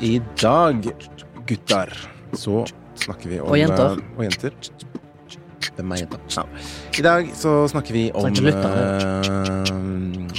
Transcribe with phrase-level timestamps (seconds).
[0.00, 0.84] I dag,
[1.46, 1.92] gutter,
[2.36, 2.64] så
[3.00, 3.96] snakker vi om Og jenter.
[3.96, 4.52] eh, Og jenter.
[5.76, 6.18] Hvem er jenta?
[6.36, 6.44] Ja.
[6.98, 8.32] I dag så snakker vi om eh,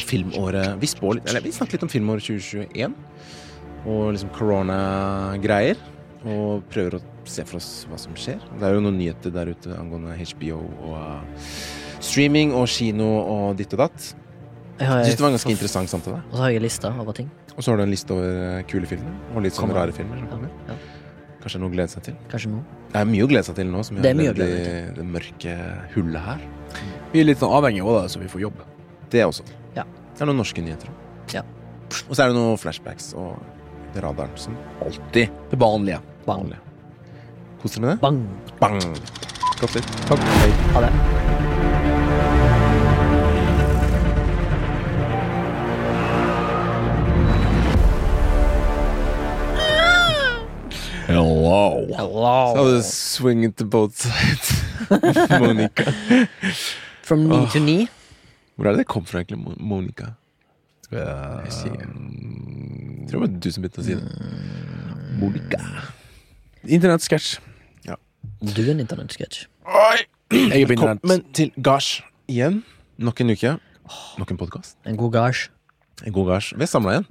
[0.07, 2.95] filmåret Vi spår Eller vi snakker litt om filmåret 2021.
[3.87, 5.77] Og liksom koronagreier.
[6.27, 8.39] Og prøver å se for oss hva som skjer.
[8.59, 11.21] Det er jo noen nyheter der ute angående HBO og uh,
[12.03, 14.15] streaming og kino og ditt og datt.
[14.77, 16.19] Jeg har, Jeg synes det var en ganske interessant samtale.
[16.31, 17.29] Og så har jeg en liste over ting.
[17.57, 19.79] Og så har du en liste over eh, kule filmer, og litt sånne Kommer.
[19.81, 20.17] rare filmer.
[20.17, 20.49] som Ja, kommer.
[20.67, 20.75] ja.
[21.41, 22.15] Kanskje noe å glede seg til.
[22.29, 22.59] Kanskje nå.
[22.91, 24.37] Det er mye å glede seg til nå, som vi Det har er mye å
[24.37, 25.55] levd glede i det mørke
[25.95, 26.41] hullet her.
[27.13, 28.61] Vi er litt sånn avhengig av det, så vi får jobb.
[29.09, 29.43] Det også.
[29.75, 29.83] Ja.
[30.13, 30.89] Det er noen norske nyheter.
[31.33, 31.41] Ja.
[32.09, 33.39] Og så er det noen flashbacks og
[33.95, 36.01] radaren som Alltid det vanlige.
[36.25, 36.43] Bang.
[36.43, 36.57] vanlig.
[37.61, 38.01] Koser du med det?
[38.01, 38.27] Bang.
[38.59, 38.81] Bang!
[39.61, 39.95] Godt litt.
[40.05, 40.19] Takk.
[40.19, 40.51] Hei.
[40.75, 41.26] Ha det.
[51.47, 51.87] Hello.
[51.95, 52.53] Hello.
[52.55, 54.63] So the swing to both sides.
[55.39, 55.85] Monica.
[57.03, 57.87] From knee to knee.
[58.57, 59.37] Hvor er det det kom fra, egentlig?
[59.39, 60.05] Mo- Monica?
[60.91, 64.03] Eh, Jeg sier- Jeg tror det var du som begynte å si det.
[65.21, 65.61] Monica.
[66.67, 67.37] Internettsketsj.
[68.43, 69.45] Du er en internettsketsj.
[70.31, 70.99] Jeg er på internett.
[70.99, 72.59] Velkommen til Gars igjen.
[72.99, 73.53] Nok en uke.
[74.19, 74.75] Nok en podkast.
[74.85, 75.47] En god gage.
[76.05, 76.51] En god gars.
[76.57, 77.07] Vi er samla igjen.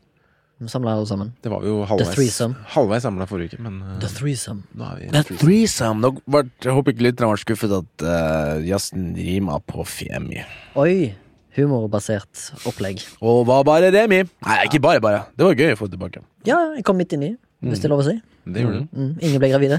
[0.58, 1.34] Vi samler alle sammen.
[1.44, 2.56] Det var vi jo halvveis threesome.
[2.72, 4.62] Halvveis samla forrige uke, men uh, The threesome.
[4.72, 5.38] nå er vi The threesome.
[5.42, 6.00] threesome.
[6.00, 10.40] Nå ble- Jeg håper ikke lytterne ble skuffet at uh, jazzen rima på Femi.
[10.80, 11.12] Oi.
[11.56, 13.00] Humorbasert opplegg.
[13.24, 14.22] Og var bare Remi.
[14.44, 15.22] Nei, ikke bare, bare.
[15.36, 16.20] Det var gøy å få tilbake.
[16.48, 17.34] Ja, jeg kom midt inni,
[17.64, 18.16] hvis det er lov å si.
[18.46, 18.88] Det gjorde du.
[18.96, 19.78] Mm, ingen ble gravide.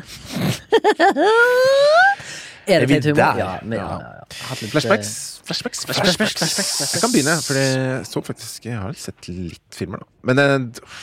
[2.67, 3.21] er Er det vi fint humor?
[3.21, 3.37] der?
[3.39, 4.25] Ja, men, ja, ja, ja.
[4.49, 5.36] Hatt litt, Flashbacks.
[5.47, 6.71] Flashbacks, flashbacks, Flashbacks, flashbacks.
[6.75, 6.93] flashbacks.
[6.97, 10.07] Jeg kan begynne, for jeg så faktisk Jeg har sett litt filmer, da.
[10.27, 10.95] Men uh,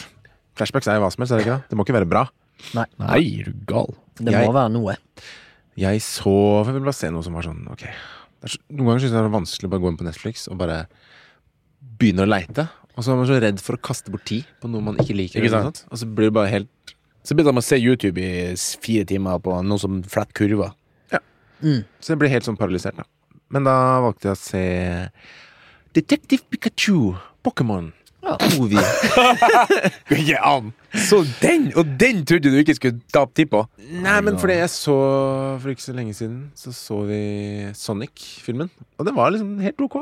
[0.61, 1.71] flashbacks er jo hva som helst, er det ikke det?
[1.73, 2.25] Det må ikke være bra.
[2.77, 3.89] Nei, Nei, er du gal?
[4.21, 4.97] det Jeg- må være noe.
[5.81, 6.35] Jeg så
[6.69, 7.83] Jeg vil bare se noe som var sånn Ok.
[7.83, 10.07] Det er så, noen ganger syns jeg det er vanskelig å bare gå inn på
[10.07, 10.77] Netflix og bare
[11.99, 12.69] begynne å leite.
[12.95, 15.17] Og så er man så redd for å kaste bort tid på noe man ikke
[15.17, 15.41] liker.
[15.43, 15.81] Ikke sant?
[15.91, 18.53] Og så blir det bare helt Så begynner man å se YouTube i
[18.85, 20.75] fire timer på noe som flett kurver.
[21.11, 21.19] Ja
[22.05, 23.09] Så jeg blir helt sånn paralysert, da.
[23.53, 23.75] Men da
[24.05, 24.63] valgte jeg å se
[25.95, 27.93] Detective Pikachu, Pokémon.
[28.25, 28.39] Ja.
[28.57, 28.81] Movie.
[30.41, 30.71] An!
[30.97, 33.61] Så den, og den trodde du ikke skulle ta tid på?
[34.01, 34.95] Nei, men fordi jeg så
[35.61, 37.19] For ikke så lenge siden Så så vi
[37.77, 38.71] Sonic-filmen.
[38.97, 39.99] Og den var liksom helt ok.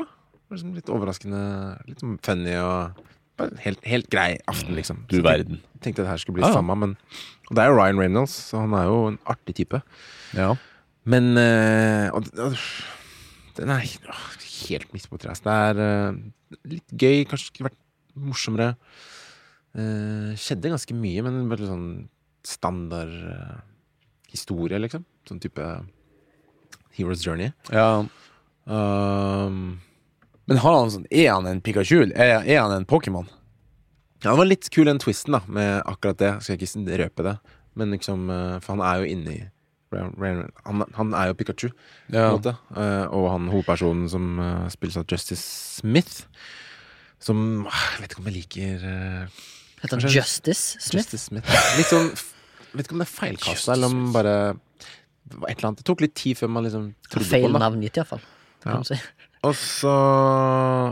[0.47, 1.41] Var liksom litt overraskende,
[1.89, 3.03] litt sånn funny og
[3.39, 5.03] bare helt, helt grei aften, liksom.
[5.09, 5.59] Du jeg verden.
[5.81, 6.53] tenkte at det her skulle bli Ah.
[6.53, 6.95] samme, men
[7.49, 9.81] Og det er jo Ryan Reynolds, så han er jo en artig type.
[10.37, 10.53] Ja.
[11.03, 12.55] Men øh, og, og,
[13.57, 15.43] Den er helt midt på treet.
[15.43, 16.15] Det er uh,
[16.69, 17.79] litt gøy, kanskje skulle vært
[18.17, 18.73] morsommere.
[19.73, 21.87] Uh, skjedde ganske mye, men bare sånn
[22.45, 23.61] standard uh,
[24.33, 25.05] historie, liksom.
[25.29, 25.69] Sånn type
[26.97, 27.53] Hero's Journey.
[27.73, 28.03] ja.
[28.63, 29.81] Um,
[30.47, 32.05] Men har han sånn, er han en Pikachu?
[32.15, 33.27] Er, er han en Pokémon?
[34.23, 36.29] ja, det var litt kul den twisten, da, med akkurat det.
[36.45, 37.33] Skal jeg ikke røpe det,
[37.75, 38.29] men liksom
[38.63, 39.35] For han er jo inni
[39.99, 41.69] han, han er jo Pikachu.
[42.09, 42.53] på en måte.
[42.75, 45.43] Eh, og han hovedpersonen som uh, spilles av Justice
[45.79, 46.25] Smith,
[47.23, 49.41] som ah, Jeg vet ikke om jeg liker eh,
[49.83, 51.05] Heter han Kanskje- Justice Smith?
[51.05, 51.53] Justice Smith.
[51.79, 52.09] Litt sånn
[52.73, 54.35] Vet ikke om det er feilkasta, eller om bare
[55.23, 55.79] det var et eller annet.
[55.83, 57.53] Det tok litt tid før man liksom trodde på Feil den.
[57.55, 58.23] da navngitt, iallfall.
[58.65, 58.79] Ja.
[58.87, 58.97] Si.
[59.47, 59.91] Og så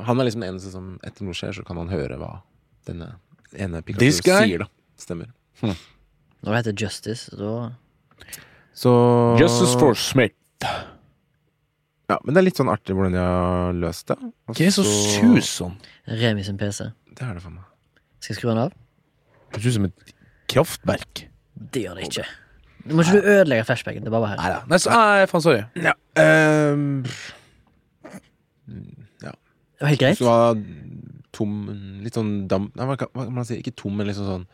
[0.05, 2.29] Han er liksom den eneste som etter noe skjer, så kan han høre hva
[2.87, 3.13] denne
[3.51, 4.69] ene Pikachu sier, da.
[5.01, 5.31] Stemmer.
[5.61, 7.71] Når det heter Justice, da
[8.73, 8.91] Så
[9.39, 10.35] Justice for Smith.
[12.11, 14.17] Ja, men det er litt sånn artig hvordan de har løst det.
[14.47, 15.75] Og Hva er så- sus sånn?
[16.07, 16.91] Remi sin PC.
[17.15, 17.63] Det er det for meg.
[18.19, 18.71] Skal jeg skru den av?
[19.53, 20.13] Det ser ut som et
[20.47, 21.27] kraftverk.
[21.71, 22.25] Det gjør det ikke.
[22.87, 24.03] Nå må ikke du ødelegge flashbacken.
[24.03, 24.37] Det er bare her.
[24.37, 24.63] Neida.
[24.67, 25.63] Nei, så, nei, faen, sorry.
[25.75, 25.93] Ja.
[26.15, 27.03] ehm,
[29.21, 30.17] Det var helt greit.
[30.17, 30.55] Så var
[31.33, 31.53] tom
[32.03, 32.71] Litt sånn dam...
[32.75, 33.57] Nei, hva, kan- hva kan man si?
[33.61, 34.47] Ikke tom, men liksom sånn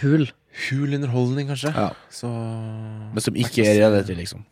[0.00, 0.26] Hul.
[0.68, 1.72] Hul underholdning, kanskje.
[1.76, 1.90] Ja.
[2.10, 4.44] Så Men som ikke er reality, liksom.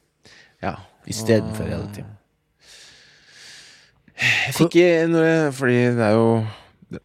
[0.62, 0.76] Ja.
[1.10, 2.04] Istedenfor reality.
[4.14, 4.76] Jeg fikk
[5.10, 6.26] noe Fordi det er jo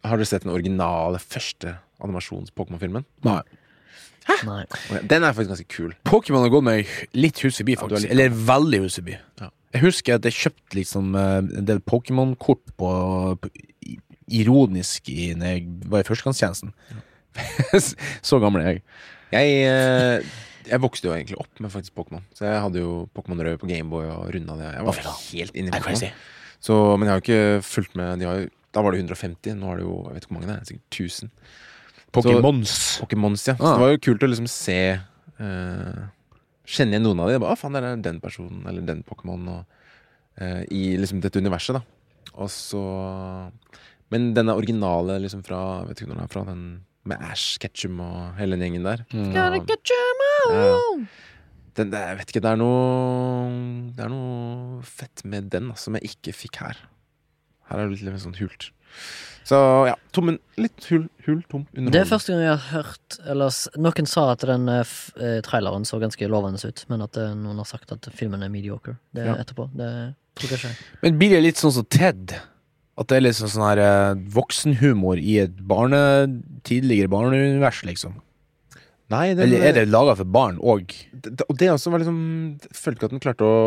[0.06, 3.04] Har dere sett den originale første animasjons-Pokémon-filmen?
[3.26, 3.40] Nei.
[4.46, 4.62] Nei.
[5.10, 5.90] Den er faktisk ganske kul.
[6.08, 6.88] Pokémon har gått meg
[7.18, 8.06] litt hus forbi, Ja, faktisk.
[8.06, 9.18] litt- Eller veldig hus forbi.
[9.40, 9.50] Ja.
[9.74, 12.92] Jeg husker at jeg kjøpte liksom eh, en del Pokémon-kort på,
[13.42, 13.50] på
[14.30, 16.72] Ironisk i, når jeg var i førstegangstjenesten.
[18.28, 18.82] Så gammel er jeg.
[19.30, 20.30] Jeg, eh,
[20.70, 22.22] jeg vokste jo egentlig opp med faktisk Pokémon.
[22.34, 24.70] Så jeg hadde jo Pokémon Rød på Gameboy og runda det.
[24.74, 25.00] Jeg var
[25.30, 26.14] helt inne i Pokémon.
[26.60, 28.42] Så, men jeg har jo ikke fulgt med De har
[28.74, 29.54] Da var det 150.
[29.56, 31.30] Nå er det jo jeg vet ikke hvor mange det er, sikkert 1000.
[32.12, 32.74] Pokémons.
[33.04, 33.54] Pokémons, ja.
[33.56, 33.76] Så Ah.
[33.78, 36.00] det var jo kult å liksom se eh,
[36.70, 37.42] Kjenne igjen noen av dem.
[37.46, 39.48] Å, faen, det er den personen eller den Pokémon.
[39.48, 39.64] og,
[40.38, 41.82] eh, I liksom dette universet, da.
[42.34, 42.82] Og så
[44.10, 46.62] Men denne originale liksom fra Vet ikke når den er fra, den
[47.08, 49.04] med Ash Ketchum og hele den gjengen der.
[49.14, 49.30] Mm.
[49.32, 49.46] Ja.
[51.78, 55.76] Den, det, jeg vet ikke, det er noe Det er noe fett med den da,
[55.78, 56.80] som jeg ikke fikk her.
[57.70, 58.70] Her er det litt, litt sånn hult.
[59.46, 59.56] Så
[59.88, 61.64] ja, tommen litt hul, hul tom.
[61.72, 65.38] Det er første gang jeg har hørt Eller noen sa at den eh, f eh,
[65.46, 68.98] traileren så ganske lovende ut, men at eh, noen har sagt at filmen er mediocre.
[69.14, 69.38] Det er Ja.
[69.42, 69.70] etterpå.
[69.74, 69.90] Det
[70.38, 70.74] tror jeg ikke.
[71.02, 72.36] Men blir det litt sånn som Ted?
[73.00, 76.00] At det er litt sånn, sånn her eh, voksenhumor i et barne,
[76.68, 78.18] tidligere barneunivers, liksom?
[79.10, 80.92] Nei, det, Eller er det laga for barn òg?
[81.48, 82.18] Og det også var liksom
[82.70, 83.62] følte ikke at den klarte å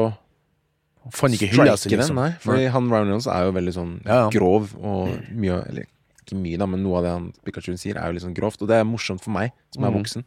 [1.11, 2.15] Fant ikke hylla si, liksom.
[2.15, 2.21] den.
[2.21, 4.27] Nei, fordi han Ryan Reynolds er jo veldig sånn Ja, ja.
[4.31, 5.89] grov og mye Eller
[6.23, 8.61] ikke mye, da, men noe av det han Pikachuen sier, er jo litt sånn grovt.
[8.63, 9.97] Og det er morsomt for meg, som er Mhm.
[9.99, 10.23] voksen.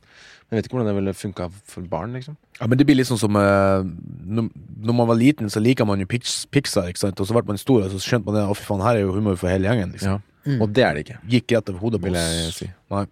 [0.46, 2.37] Men jeg vet ikke hvordan det ville funka for barn, liksom.
[2.60, 5.98] Ja, men det blir litt sånn som uh, når, man var liten, så liker man
[5.98, 7.19] jo Pixar, ikke sant?
[7.20, 8.44] Og så ble man stor, og så skjønte man det.
[8.46, 10.20] Å, fy faen, her er jo humor for hele gjengen, liksom.
[10.20, 10.20] Ja.
[10.46, 10.60] Mm.
[10.62, 12.69] Og det er det ikke, Gikk rett over hodet på vil jeg si.
[12.92, 13.04] Nei.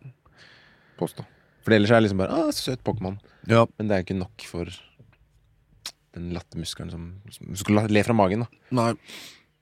[1.00, 1.24] Påstå.
[1.64, 3.18] For ellers er det liksom bare ah, søt Pokémon.
[3.50, 3.64] Ja.
[3.78, 4.68] Men det er ikke nok for
[6.14, 8.46] den lattermuskelen som, som skulle le fra magen, da.
[8.70, 8.92] Nei.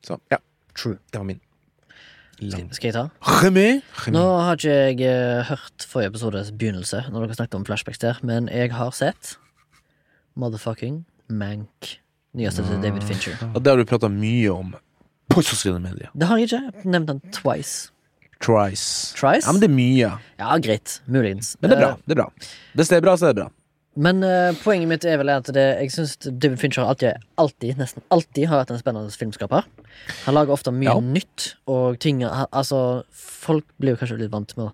[0.05, 0.37] Så ja,
[0.77, 0.99] True.
[1.11, 1.41] det var min.
[2.43, 2.69] Lang.
[2.75, 3.05] Skal jeg ta?
[3.43, 3.81] Remi?
[4.15, 8.19] Nå har ikke jeg eh, hørt forrige episodes begynnelse, når dere snakket om flashbacks der,
[8.27, 9.37] men jeg har sett
[10.35, 11.97] Motherfucking Mank.
[12.35, 13.37] Nyeste til David Fincher.
[13.41, 14.75] Ja, det har du prata mye om
[15.33, 16.11] på sosiale medier.
[16.17, 16.89] Det har jeg ikke.
[16.89, 17.91] Nevnt den twice.
[18.43, 19.15] Trice.
[19.15, 19.47] Trice?
[19.47, 20.13] Ja, men det er mye.
[20.41, 21.01] Ja, greit.
[21.07, 21.55] Muligens.
[21.61, 21.91] Men det er bra.
[21.93, 22.31] Eh, det er bra
[22.75, 23.51] Hvis det er bra, så er det bra.
[23.95, 28.05] Men uh, poenget mitt er vel at det, jeg syns David Fincher alltid, alltid, nesten
[28.15, 29.67] alltid har vært en spennende filmskaper.
[30.25, 31.01] Han lager ofte mye Ja.
[31.01, 34.73] nytt, og ting Altså, folk blir jo kanskje litt vant med å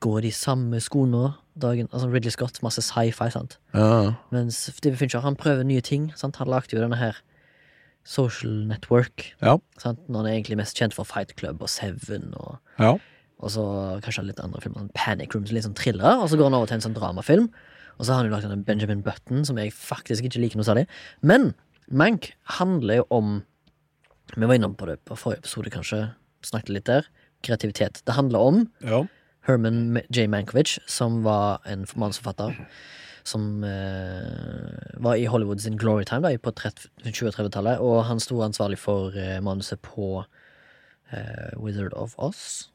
[0.00, 3.58] gå de samme skoene dagen Altså Ridley Scott, masse sci-fi, sant.
[3.74, 4.14] Ja.
[4.32, 6.10] Mens David Fincher han prøver nye ting.
[6.16, 6.36] Sant?
[6.36, 7.20] Han lagde jo denne her
[8.04, 9.34] Social Network.
[9.42, 9.56] Ja.
[9.82, 10.00] Sant?
[10.08, 12.92] Når han er egentlig mest kjent for Fight Club og Seven og, ja.
[13.40, 13.64] og så
[14.04, 14.84] kanskje litt andre filmer.
[14.84, 16.20] Sånn Panic Room, litt sånn thriller.
[16.22, 17.48] Og så går han over til en sånn dramafilm.
[17.98, 20.68] Og så har han jo lagd denne Benjamin Button, som jeg faktisk ikke liker noe
[20.68, 20.86] særlig.
[21.22, 21.54] Men
[21.88, 23.36] Mank handler jo om
[24.34, 26.00] Vi var innom på det på forrige episode, kanskje.
[26.42, 27.06] Snakket litt der.
[27.46, 28.02] Kreativitet.
[28.04, 29.04] Det handler om ja.
[29.46, 30.26] Herman J.
[30.26, 32.56] Mankovic, som var en manusforfatter
[33.26, 38.38] som eh, var i Hollywood sin glory time da, på 30 20-30-tallet, og han sto
[38.44, 40.24] ansvarlig for eh, manuset på
[41.10, 42.68] eh, Wizard of Oz,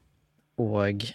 [0.60, 1.08] og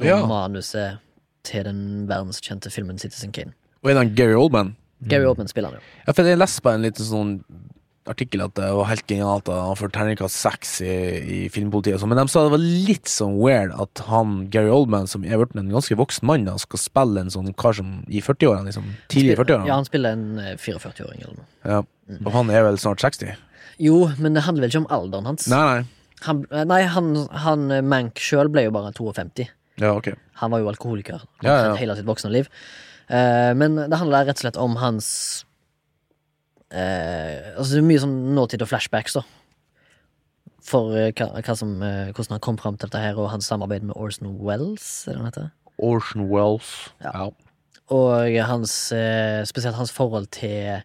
[0.00, 0.18] Ja.
[0.26, 0.98] manuset
[1.46, 3.52] til den verdenskjente filmen Citizen Kane.
[3.82, 4.74] Og en av Gary Oldman.
[5.10, 5.86] Gary Oldman spiller han jo.
[6.06, 7.32] Ja, for jeg leste på en liten sånn
[8.10, 11.94] artikkel at det var helt genialt at han får terningkast seks i, i filmpolitiet.
[11.94, 15.22] og sånn, Men de sa det var litt sånn weird at han, Gary Oldman, som
[15.22, 18.66] er blitt en ganske voksen mann, da, skal spille en sånn kar som i 40-årene,
[18.72, 18.88] liksom.
[19.12, 19.70] Tidlig i Ja, 40-årene.
[19.76, 21.48] han spiller en eh, 44-åring eller noe.
[21.62, 21.80] Ja.
[22.26, 23.36] Og han er vel snart 60?
[23.82, 25.46] Jo, men det handler vel ikke om alderen hans.
[25.50, 26.18] Nei, nei.
[26.26, 27.12] Han, eh, nei, han,
[27.46, 29.46] han eh, Mank sjøl ble jo bare 52.
[29.80, 30.12] Ja, ok.
[30.42, 31.74] Han var jo alkoholiker Ja, ja.
[31.78, 32.48] hele sitt voksne liv.
[33.08, 35.08] Eh, men det handler rett og slett om hans
[36.72, 39.24] eh, Altså det er mye sånn nåtid og flashbacks, da.
[40.62, 43.48] For eh, hva, hva som, eh, hvordan han kom fram til dette her, og hans
[43.50, 45.50] samarbeid med Orson Wells, er det han heter?
[45.82, 46.72] Orson Wells.
[47.02, 47.12] Ja.
[47.16, 47.30] Ja.
[47.92, 50.84] Og hans eh, spesielt hans forhold til eh,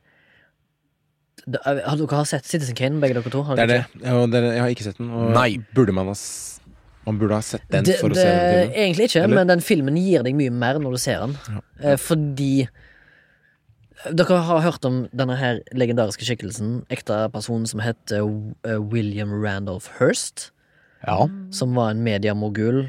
[1.64, 3.44] Har dere har sett Citizen Kane, begge dere to?
[3.48, 3.84] Har Det er det.
[4.04, 5.12] Ja, det er, jeg har ikke sett den.
[5.16, 5.62] Og Nei.
[5.78, 6.18] Burde man ha
[7.08, 8.76] Man burde ha sett den det, for å det, se den filmen.
[8.84, 9.40] Egentlig ikke, Eller?
[9.40, 11.38] men den filmen gir deg mye mer når du ser den.
[11.54, 11.64] Ja.
[11.82, 12.52] Eh, fordi
[14.14, 19.90] Dere har hørt om denne her legendariske skikkelsen, ekte personen som heter eh, William Randolph
[19.98, 20.52] Hearst,
[21.02, 21.18] ja.
[21.56, 22.84] som var en mediemogul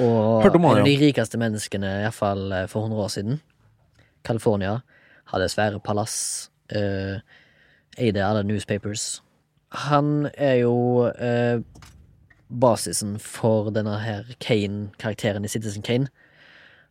[0.00, 3.42] og en av de rikeste menneskene, iallfall for 100 år siden.
[4.24, 4.78] California.
[5.30, 6.48] Hadde svære palass.
[6.72, 9.20] Eide alle newspapers.
[9.90, 11.60] Han er jo eh,
[12.60, 16.08] basisen for denne her Kane-karakteren i Citizen Kane.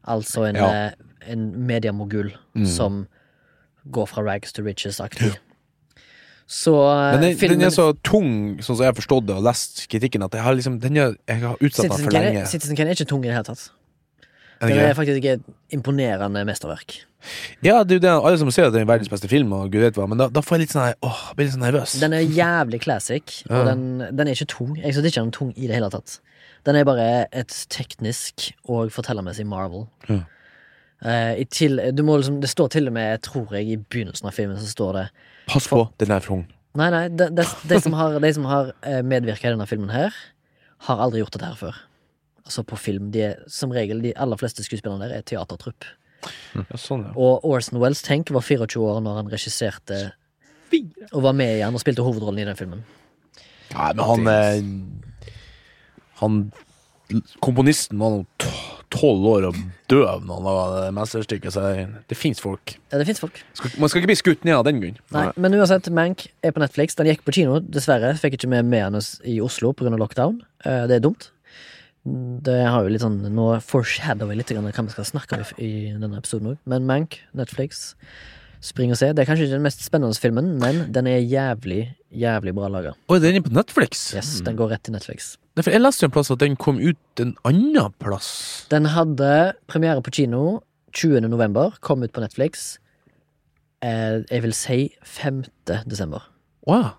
[0.08, 0.70] Altså en, Ja.
[0.88, 0.92] eh,
[1.32, 2.66] en mediemogul Mm.
[2.68, 3.08] som
[3.92, 5.36] går fra rags to riches-aktig.
[6.48, 9.44] Så eh, Men den, den er så tung, sånn som jeg har forstått det og
[9.44, 12.48] lest kritikken, at jeg har liksom den er, Jeg har utsatt den for Kane, lenge.
[12.48, 13.70] Citizen Kane er ikke tung i det hele tatt.
[14.70, 17.00] Det er faktisk ikke et imponerende mesterverk.
[17.64, 19.72] Ja, det er jo det alle som sier at det er verdens beste film, og
[19.72, 21.64] gud vet hva, men da, da får jeg litt sånn her Åh, blir litt sånn
[21.64, 21.96] nervøs.
[22.04, 23.62] Den er jævlig classic, Ja.
[23.62, 24.76] og den, den er ikke tung.
[24.80, 26.18] Jeg syns ikke den er tung i det hele tatt.
[26.68, 29.88] Den er bare et teknisk og fortellermessig marvel.
[30.10, 30.22] Ja.
[31.04, 34.70] Uh, til, liksom, det står til og med, tror jeg, i begynnelsen av filmen så
[34.72, 35.08] står det
[35.52, 36.46] Pass på, den er for ung.
[36.80, 39.92] Nei, nei, de, de, de som har, de som har eh, medvirka i denne filmen
[39.92, 40.16] her,
[40.88, 41.82] har aldri gjort dette her før.
[42.44, 43.12] Altså på film.
[43.14, 45.86] De er, som regel, de aller fleste skuespillerne der er teatertrupp.
[46.56, 47.14] Ja, sånn, ja.
[47.20, 50.04] Og Orson Wells, tenk, var 24 år når han regisserte
[51.12, 52.84] og var med igjen og spilte hovedrollen i den filmen.
[53.74, 54.62] Nei, men han eh,
[56.22, 56.38] Han
[57.44, 58.24] Komponisten var nå
[58.94, 59.58] tolv år og
[59.92, 61.64] døv når han laga det mesterstykket, så
[62.10, 62.76] det, fins folk.
[62.92, 63.38] Ja, det fins folk.
[63.58, 64.98] Skal, man skal ikke bli skutt ned av den grunn.
[65.14, 66.98] Nei, men uansett, Mank er på Netflix.
[66.98, 68.14] Den gikk på kino, dessverre.
[68.22, 69.94] Fikk ikke med med henne i Oslo pga.
[69.98, 70.42] lockdown.
[70.66, 71.30] Eh, Det er dumt.
[72.04, 75.68] Det har jo litt sånn Nå foreshadower litt grann hva vi skal snakke om i,
[75.70, 76.58] i denne episoden òg.
[76.68, 77.94] Men Mank, Netflix,
[78.64, 79.12] spring og se.
[79.16, 82.94] Det er kanskje ikke den mest spennende filmen, men den er jævlig, jævlig bra laga.
[83.08, 84.10] Oi, den er på Netflix?
[84.16, 85.34] Yes, den går rett til Netflix.
[85.56, 88.30] Nei, for Jeg leste en plass at den kom ut en annen plass.
[88.74, 91.28] Den hadde premiere på kino 20.
[91.30, 92.78] november, kom ut på Netflix.
[93.84, 95.44] Eh, jeg vil si 5.
[95.90, 96.28] desember.
[96.68, 96.94] Wow.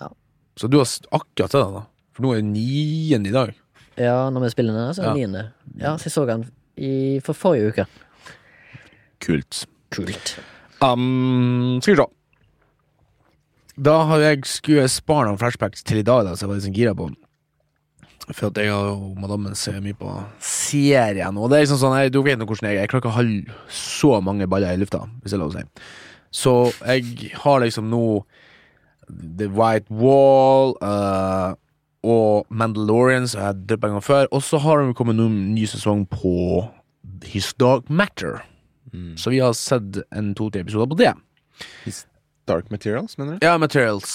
[0.00, 0.08] ja.
[0.56, 1.82] Så du har akkurat akkurat det, da?
[2.16, 3.28] For nå er det 9.
[3.28, 3.56] i dag.
[3.98, 5.42] Ja, når vi spiller den, så er det 9.
[5.82, 6.46] Ja, så jeg så den
[6.78, 6.92] i,
[7.24, 7.86] for forrige uke.
[9.24, 9.64] Kult.
[9.90, 10.36] Kult.
[10.82, 12.06] Um, skal vi se.
[13.78, 16.74] Da har jeg skulle spare noen flashbacks til i dag, da, så jeg var liksom
[16.74, 17.08] gira på.
[18.28, 20.10] For at jeg og madammen ser mye på
[20.44, 21.38] serien.
[21.38, 22.84] Og det er liksom sånn, jeg, du vet nå hvordan jeg er.
[22.84, 25.56] Jeg klarer ikke å holde så mange baller i lufta, hvis det er lov å
[25.56, 25.86] si.
[26.38, 28.02] Så jeg har liksom nå
[29.08, 31.54] The White Wall eh,
[32.06, 34.28] og Mandalorian, som jeg droppa en gang før.
[34.32, 36.68] Og så har det kommet noen ny sesong på
[37.26, 38.42] His Dark Matter.
[39.20, 41.12] Så vi har sett en to-tre episoder på det.
[41.84, 42.06] His
[42.48, 43.44] Dark Materials, mener du?
[43.46, 44.08] Ja, Materials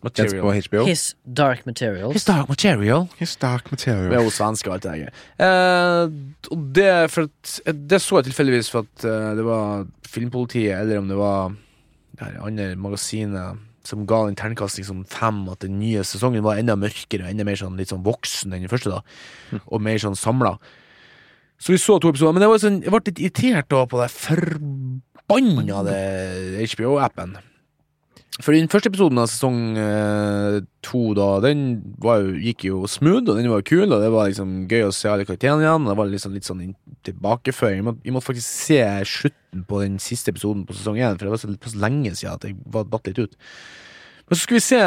[0.00, 0.84] Kjent på HBO?
[0.86, 2.14] His Dark Materials.
[2.14, 3.08] His Dark Material.
[3.18, 4.14] His Dark Det Material.
[4.16, 5.18] er jo svensk og alt det der.
[5.44, 6.12] Eh,
[6.54, 11.02] og det, for at, det så jeg tilfeldigvis for at eh, det var Filmpolitiet, eller
[11.02, 11.52] om det var
[12.16, 16.60] det her andre magasinet som ga en terningkasting som fem, at den nye sesongen var
[16.60, 19.60] enda mørkere og enda mer sånn, litt sånn voksen enn den første, da.
[19.66, 20.56] Og mer sånn samla.
[21.60, 24.00] Så vi så to episoder, men jeg, var sånn, jeg ble litt irritert da på
[24.00, 25.80] det forbanna
[26.60, 27.36] HBO-appen.
[28.40, 31.64] For den første episoden av sesong eh, to, da, den
[32.00, 34.94] jo, gikk jo smooth, og den var jo kul, og det var liksom gøy å
[34.96, 35.84] se alle karakterene igjen.
[35.84, 36.62] Og det var liksom litt sånn
[37.06, 37.82] tilbakeføring.
[37.82, 38.80] Vi måtte, måtte faktisk se
[39.10, 42.38] slutten på den siste episoden på sesong én, for det var så, så lenge siden
[42.38, 43.36] at jeg var datt litt ut.
[44.24, 44.80] Men så skulle vi se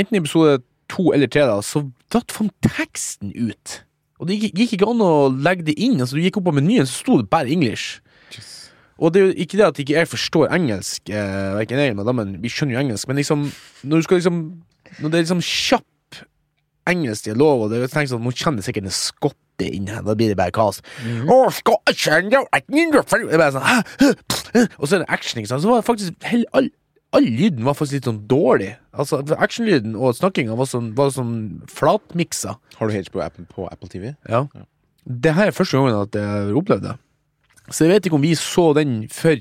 [0.00, 0.56] enten episode
[0.92, 1.84] to eller tre, da, så
[2.14, 3.80] datt faen teksten ut.
[4.22, 5.98] Og det gikk, gikk ikke an å legge det inn.
[6.00, 8.00] Altså, du gikk opp på menyen, så sto det bare English.
[8.96, 11.98] Og det er jo ikke det at ikke jeg forstår engelsk, eh, verken jeg eller
[12.00, 13.50] madammen, vi skjønner jo engelsk, men liksom,
[13.84, 14.40] når du skal liksom
[15.02, 16.20] Når det er liksom kjapp
[16.86, 20.14] engelsk dialog, og det er tenkt sånn, nå kjenner sikkert en skotte inn her, da
[20.16, 20.78] blir det bare kaos.
[21.02, 21.26] Mm.
[21.32, 23.76] Oh, jeg kjenne deg, ikke mindre for-» Det er bare sånn «Hæ?
[24.00, 24.10] Hæ?
[24.54, 25.64] Hæ?» Og så er det action, ikke sant.
[25.64, 26.70] Så var det faktisk hell, all,
[27.18, 28.70] all lyden var faktisk litt sånn dårlig.
[28.96, 31.34] Altså, Actionlyden og snakkinga var sånn, var sånn
[31.72, 32.56] flatmiksa.
[32.78, 34.14] Har du HBO-appen på Apple TV?
[34.30, 34.46] Ja.
[35.06, 36.96] Det her er første gangen at jeg har opplevd det.
[37.70, 39.40] Så jeg vet ikke om vi så den før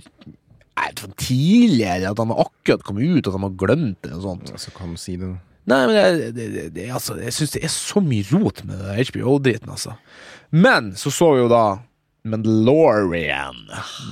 [1.17, 4.13] tidlig, eller at han har akkurat kommet ut, at han har glemt det.
[4.17, 4.51] og sånt.
[4.51, 5.31] Altså, kan si det?
[5.65, 8.83] Nei, men det, det, det, det, altså, jeg syns det er så mye rot med
[9.09, 9.95] HBO-driten, altså.
[10.53, 11.63] Men så så vi jo da
[12.25, 13.59] Mandalorian.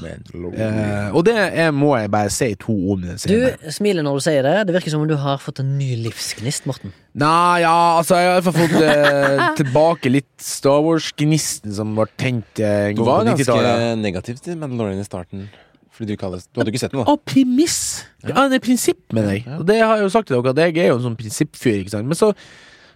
[0.06, 3.08] Eh, og det er, må jeg bare si to ord om.
[3.08, 4.54] den Du smiler når du sier det.
[4.70, 6.94] Det virker som om du har fått en ny livsgnist, Morten.
[7.18, 11.94] Nei, ja, altså, jeg har i hvert fall fått eh, tilbake litt Star Wars-gnisten som
[11.98, 14.02] var tent eh, Du var ganske 90-tallet.
[14.04, 15.48] negativ til Mandalorian i starten.
[15.94, 17.14] Fordi du, kalles, du hadde ikke sett den, da.
[17.14, 17.80] Av premiss!
[18.26, 19.44] Ja, det er prinsipp mener jeg.
[19.60, 21.84] Og det har jeg jo sagt til dere, at jeg er jo en sånn prinsippfyr,
[21.84, 22.10] ikke sant.
[22.10, 22.32] Men så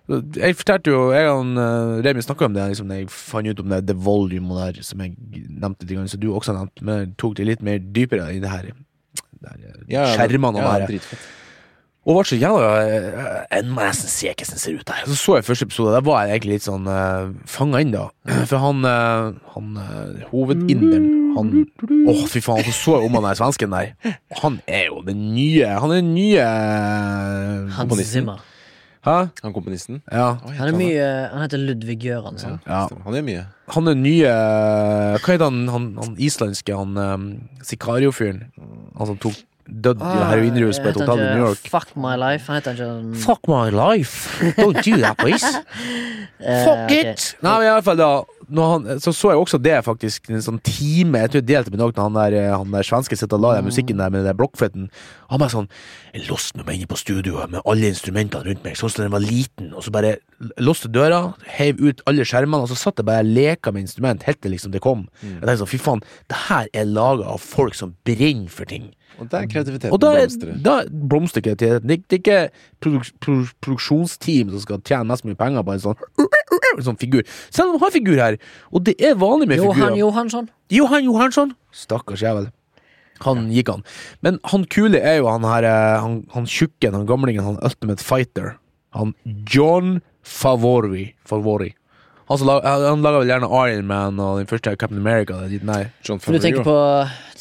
[0.07, 3.73] Jeg fortalte jo Jeg og uh, Remi snakka om det liksom, jeg fant ut om
[3.83, 7.09] det Volume og der, som jeg nevnte til gangen som du også nevnte, men jeg
[7.19, 8.71] tok det litt mer dypere i det her.
[8.71, 9.59] Her
[9.91, 11.27] Ja, skjermene og ja, det her.
[12.07, 13.07] Og ble så jævla eh,
[13.51, 15.03] Jeg må nesten se hvordan den ser ut der.
[15.09, 18.05] Så så jeg første episode, der var jeg egentlig litt sånn uh, fanga inn, da.
[18.49, 21.51] For han, uh, han uh, hovedinderen, han
[22.07, 23.91] Å, fy faen, så så jeg om han der svensken der.
[24.39, 28.39] Han er jo den nye Han er den nye uh, Hans Zimmer.
[29.06, 29.27] Hæ?
[29.44, 30.01] Han komponisten.
[30.12, 30.38] Ja.
[30.46, 32.60] Oi, Han er mye Han heter Ludvig Göransson.
[32.66, 32.86] Ja, Ja.
[32.88, 33.04] stemmer.
[33.06, 33.46] Han gjør mye.
[33.75, 34.32] Han er nye
[35.18, 37.27] Hva heter han, han, han islandske, han um,
[37.63, 38.44] Sicario-fyren?
[38.98, 39.36] Han som tok
[39.67, 41.69] dødd i heroinrus på et hotell i New York.
[41.71, 42.47] Fuck My Life.
[42.47, 44.41] Han heter ikke Fuck my life.
[44.57, 45.45] Don't do that, please.
[46.39, 47.12] eh, Fuck okay.
[47.12, 47.36] it!
[47.41, 48.12] Nei, men i alle fall da
[48.55, 50.29] han, så så jeg også det, faktisk.
[50.31, 53.17] En sånn time Jeg tror jeg delte med noen han der, eh, han der svenske
[53.19, 54.88] sitter og la den musikken der med den blokkfløyten.
[55.31, 55.67] Han bare sånn
[56.13, 59.15] Jeg låste meg inne på studioet med alle instrumentene rundt meg, sånn som da jeg
[59.17, 60.15] var liten, og så bare
[60.63, 64.24] låste døra, heiv ut alle skjermene, og så satt jeg bare og leka med instrument
[64.25, 65.05] helt til liksom det kom.
[65.21, 68.93] Jeg tenkte sånn, fy faen, det her er laga av folk som brenner for ting.
[69.19, 70.57] Og der er kreativiteten Og da, er- blomstrer.
[70.63, 71.88] da blomstrer kreativiteten.
[71.89, 72.50] Det, det er ikke
[72.83, 73.07] produk,
[73.65, 76.03] produksjonsteam som skal tjene mest mulig penger på en sånn,
[76.77, 77.24] en sånn figur.
[77.50, 78.38] Selv om de har figur her,
[78.71, 79.97] og det er vanlig med Johan figurer.
[80.03, 80.50] Johansson.
[80.69, 81.55] Johan Johansson.
[81.74, 82.51] Stakkars jævel.
[83.25, 83.83] Han gikk han.
[84.21, 88.03] Men han kule er jo han her eh, Han, han tjukken, han gamlingen, han Ultimate
[88.05, 88.57] Fighter.
[88.93, 89.15] Han
[89.50, 91.15] John Favori.
[91.25, 91.71] Favori.
[92.29, 95.39] Han, lag- han laga vel gjerne Iron Man og den første Captain America.
[95.47, 95.86] Er nei.
[96.05, 96.77] John Favori du tenker på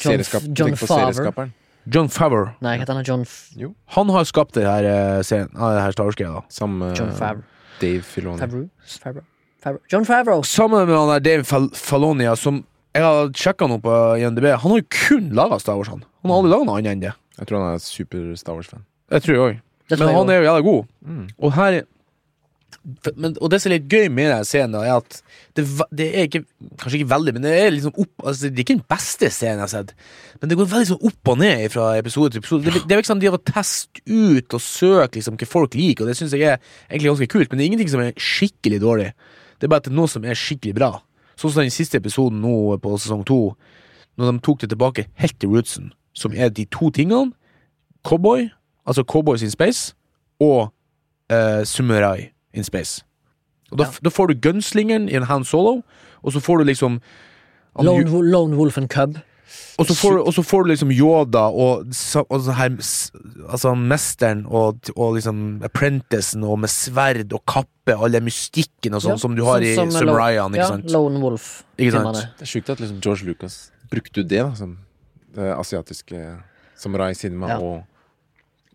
[0.01, 1.49] John, John Favre.
[1.93, 2.53] John Favre.
[2.61, 3.05] Nei, hva heter han?
[3.07, 3.53] John, F
[3.95, 5.49] Han har skapt det her eh, serien.
[5.55, 6.33] Ah, det her Star Wars-greia.
[6.33, 6.41] da.
[6.51, 7.43] Sammen med John Favre.
[7.79, 8.39] Dave Filoni.
[8.41, 8.65] Favreau?
[9.03, 9.23] Favreau?
[9.63, 9.81] Favreau?
[9.91, 10.41] John Favreau.
[10.43, 12.63] Sammen med han der Dave Fal Falonia, som
[12.97, 14.47] jeg har sjekka nå på INDB.
[14.57, 16.03] Han har jo kun laga Star Wars, han.
[16.23, 17.13] Han har aldri laga noe annet enn det.
[17.37, 18.83] Jeg tror han er super Star Wars-fan.
[19.13, 19.59] Jeg tror jeg òg.
[19.87, 20.33] Det Men jeg han jo.
[20.33, 20.87] er jo jævla god.
[21.07, 21.27] Mm.
[21.37, 21.81] Og her
[23.15, 25.21] men, Og det som er litt gøy med den scenen, er at
[25.57, 25.63] det,
[25.97, 26.43] det er ikke
[26.79, 29.57] Kanskje ikke veldig, men det er liksom opp altså, Det er ikke den beste scenen
[29.57, 29.93] jeg har sett.
[30.41, 32.67] Men det går veldig sånn opp og ned fra episode til episode.
[32.67, 36.11] Det, det er liksom de har test ut og søkt liksom hva folk liker, og
[36.11, 37.49] det syns jeg er egentlig ganske kult.
[37.49, 39.09] Men det er ingenting som er skikkelig dårlig.
[39.57, 40.91] Det er bare at det er noe som er skikkelig bra.
[41.37, 43.41] Sånn som den siste episoden nå på sesong to,
[44.17, 47.33] når de tok det tilbake helt til rootsen, som er de to tingene.
[48.07, 48.47] Cowboy,
[48.87, 49.93] altså Cowboys in Space,
[50.41, 50.69] og
[51.33, 53.03] uh, Samurai in Space.
[53.71, 53.91] Og da, Ja.
[54.03, 55.83] da får du gunslingeren i en hand solo,
[56.23, 57.01] og så får du liksom
[57.79, 59.17] Lone, Wo- Lone Wolf and Cub.
[59.79, 61.85] og så får, og så får du liksom Yoda og,
[62.29, 62.69] og her
[63.49, 69.01] Altså mesteren og, og liksom apprenticen og med sverd og kappe, all den mystikken og
[69.05, 70.89] sånn Ja, som du har sånn i Samuraiene, ikke ja, sant?
[70.91, 71.63] Lone Wolf.
[71.77, 72.17] Ikke sant?
[72.39, 74.77] Det er sjukt at liksom George Lucas brukte det da som
[75.37, 76.23] det asiatiske
[76.75, 77.59] samurai cinema Ja.
[77.59, 77.83] og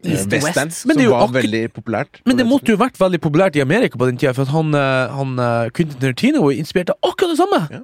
[0.05, 0.57] East West.
[0.57, 0.87] West.
[0.87, 2.21] Men som var veldig populært.
[2.27, 5.15] Men det måtte jo vært veldig populært i Amerika på den tida, for han, eh,
[5.15, 7.63] han eh, Quentin Tarantino inspirerte akkurat det samme!
[7.71, 7.83] Ja.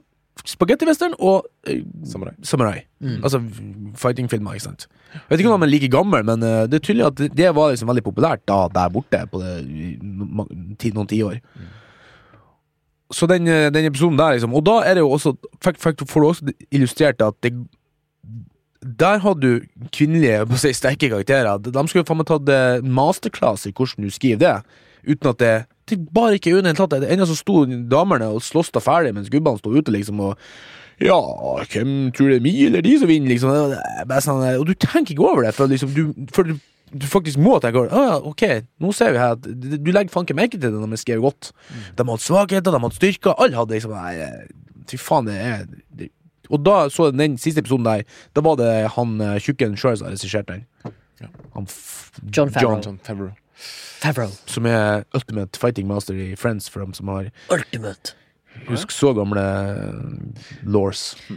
[0.49, 1.81] Spagettivestern og eh.
[2.07, 2.35] Samurai.
[2.47, 2.83] Samurai.
[3.03, 3.17] Mm.
[3.27, 3.41] Altså
[3.99, 4.87] fightingfilmer, ikke sant.
[5.13, 7.49] Jeg vet ikke om han er like gammel, men eh, det er tydelig at det,
[7.57, 9.57] var liksom veldig populært da der borte på det,
[10.79, 11.41] ti, noen tiår.
[13.15, 15.35] Så den, eh, den episoden der, liksom Og da er det jo også
[15.65, 17.55] fakt- fakt- får du også illustrert at det
[18.83, 21.59] Der hadde du kvinnelige si, sterke karakterer.
[21.59, 24.55] De skulle faen meg tatt eh, masterclass i hvordan du skriver det,
[25.09, 25.57] uten at det
[25.89, 26.97] det bare ikke er under tatt.
[27.03, 30.37] Det ene som sto damene og sloss da ferdig, mens gubbene sto ute, liksom, og
[31.01, 31.19] ja,
[31.71, 33.55] hvem tror det er mi eller de som vinner, liksom?
[34.11, 36.59] Bare sånn, og du tenker ikke over det, for liksom, du, for du,
[36.91, 38.03] du faktisk må tenke over det.
[38.03, 40.95] Ah, ok, nå ser vi her at du legger faen ikke merke til det når
[40.97, 41.53] vi skrev godt.
[41.97, 44.15] De hadde svakheter, de hadde styrker, alle hadde liksom Nei,
[44.89, 46.13] fy faen, det er det,
[46.51, 48.03] Og da så jeg den siste episoden der,
[48.37, 50.95] da var det han eh, tjukken sjøl som regisserte den.
[51.55, 52.81] Han f John Favreau.
[52.85, 53.33] John Favreau.
[53.99, 54.31] Favreau.
[54.47, 58.15] som er Ultimate Fighting Master i Friends, for dem som har Ultimate.
[58.69, 59.43] Husk så gamle
[60.63, 61.17] laws.
[61.29, 61.35] Ja,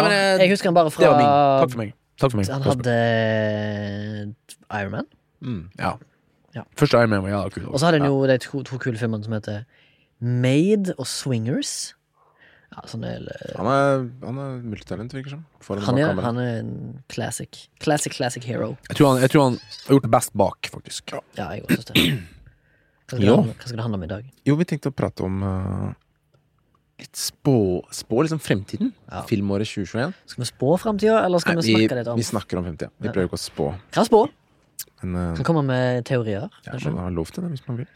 [0.00, 1.26] Nei, men, eh, jeg husker han bare Det var min.
[1.28, 1.92] fra Takk for meg.
[2.18, 2.48] Takk for meg.
[2.48, 4.34] Han hadde
[4.80, 5.06] Iron Man.
[5.42, 5.68] Mm.
[5.78, 5.92] Ja.
[6.54, 6.62] Ja.
[6.76, 7.66] Første Iron Man var jævla kul.
[7.68, 9.64] Og så hadde han jo de to, to kule filmene som heter
[10.20, 11.94] Made og Swingers.
[12.74, 13.22] Ja, sånn er,
[13.54, 15.42] Han er, han er multitalent, virker som.
[15.70, 16.72] Han, er, han er en
[17.12, 17.68] classic.
[17.82, 18.72] Classic, classic hero.
[18.90, 21.14] Jeg tror, han, jeg tror han har gjort det best bak, faktisk.
[21.38, 22.06] Ja, jeg også synes det.
[23.04, 24.32] Hva skal, handle, hva skal det handle om i dag?
[24.50, 25.92] Jo, vi tenkte å prate om uh,
[27.04, 27.56] litt spå,
[27.94, 28.90] spå liksom fremtiden.
[29.06, 29.22] Ja.
[29.30, 30.16] Filmåret 2021.
[30.34, 32.90] Skal vi spå fremtida, eller skal Nei, vi snakke litt om vi snakker om fremtida.
[32.98, 33.70] Vi prøver ikke å spå.
[33.94, 34.26] Kan spå.
[35.04, 36.50] Men uh, Kan komme med teorier.
[36.66, 37.90] ja, man har lov til det hvis man vil.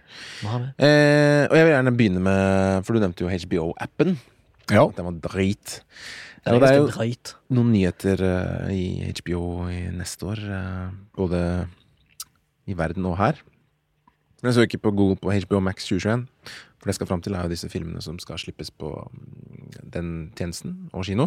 [0.47, 0.59] Ha.
[0.77, 4.19] Eh, og jeg vil gjerne begynne med For du nevnte jo HBO-appen.
[4.75, 4.87] Ja.
[4.97, 5.81] Den var drit.
[6.45, 7.35] Det Ja, det er jo drøyt.
[7.51, 10.39] noen nyheter eh, i HBO i neste år.
[10.39, 11.69] eh, både
[12.69, 13.41] i verden og her.
[14.43, 16.27] Men jeg så ikke på Google på HBO Max 2021.
[16.79, 19.91] For det jeg skal fram til, er jo disse filmene som skal slippes på mm,
[19.91, 21.27] den tjenesten og kino.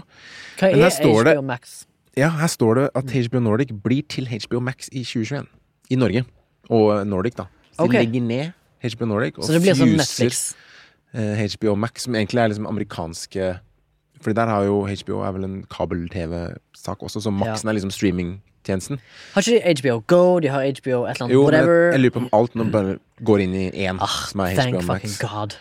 [0.57, 1.85] Hva er HBO det- Max?
[2.17, 5.47] Ja, her står det at HBO Nordic blir til HBO Max i 2021.
[5.91, 6.25] I Norge.
[6.69, 7.45] Og Nordic, da.
[7.75, 7.99] Så okay.
[7.99, 8.51] de legger ned
[8.95, 10.55] HBO Nordic og Så det blir sånn fuser Netflix.
[11.13, 13.49] HBO Max, som egentlig er liksom amerikanske
[14.21, 18.99] Fordi der har jo HBO er vel en kabel-TV-sak også, så Maxen er liksom streamingtjenesten.
[19.33, 20.39] Har ikke de HBO Go?
[20.39, 22.67] De har HBO et eller annet Jo, men jeg, jeg lurer på om alt nå
[22.71, 22.97] bare
[23.27, 25.19] går inn i én, Ah, som er thank HBO fucking Max.
[25.21, 25.57] god.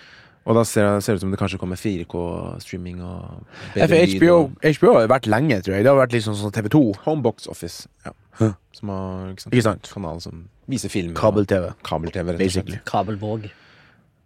[0.47, 3.43] Og da ser, ser det ut som det kanskje kommer 4K-streaming og
[3.77, 5.85] Ja, for lyd HBO, og HBO har vært lenge, tror jeg.
[5.85, 6.81] Det har vært litt sånn TV2.
[7.05, 7.89] Homebox Office.
[8.07, 8.13] Ja.
[8.41, 8.55] Huh.
[8.73, 9.91] Som har ikke sant, Ikke sant.
[9.93, 11.13] kanal som viser film.
[11.15, 11.73] Kabel-TV.
[11.85, 12.67] Kabel-TV, rett og slett.
[12.67, 12.81] Basically.
[12.89, 13.51] Kabelvåg.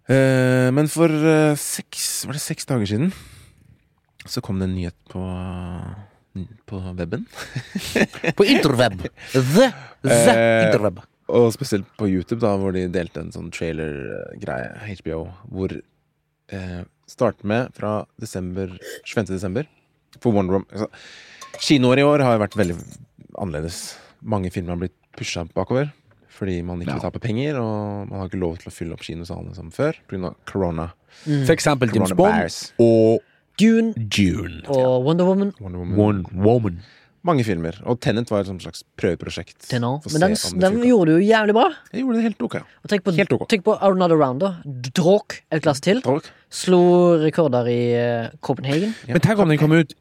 [0.08, 3.14] Eh, men for eh, seks Var det seks dager siden
[4.28, 5.20] så kom det en nyhet på
[6.66, 7.26] på weben.
[8.34, 9.02] På interweb.
[9.32, 9.40] The,
[10.02, 11.02] the Eh, interweb.
[11.28, 17.44] Og spesielt på YouTube, da, hvor de delte en sånn trailer-greie, HBO, hvor eh, Starter
[17.46, 18.72] med fra desember
[19.04, 19.28] 25.
[19.34, 19.68] desember
[20.20, 20.68] for Wonder Woman.
[20.72, 20.88] Altså,
[21.60, 22.78] Kinoåret i år har vært veldig
[23.36, 23.82] annerledes.
[24.24, 25.92] Mange filmer har blitt pusha bakover
[26.34, 26.98] fordi man ikke Ja.
[26.98, 29.94] taper tape penger, og man har ikke lov til å fylle opp kinosalene som før
[30.08, 30.34] pga.
[30.44, 30.90] corona.
[31.24, 33.20] For eksempel James Bond og
[33.56, 34.62] Dune Dune.
[34.68, 35.96] og Wonder Woman Wonder Woman.
[35.96, 36.78] Wonder Woman.
[37.24, 37.72] Mange filmer.
[37.88, 39.70] Og Tenant var et slags prøveprosjekt.
[39.72, 41.70] å Men den, den gjorde du jo jævlig bra.
[41.90, 42.56] Jeg gjorde det helt ok.
[42.84, 43.46] Og tenk på, Helt ok.
[43.48, 44.50] tenk på Another Round, da.
[44.66, 46.02] Dråk et glass til.
[46.04, 46.28] Dråk.
[46.50, 46.82] Slo
[47.22, 48.92] rekorder i eh, Copenhagen.
[49.08, 49.14] Ja.
[49.14, 49.94] Men tenk om den kom ut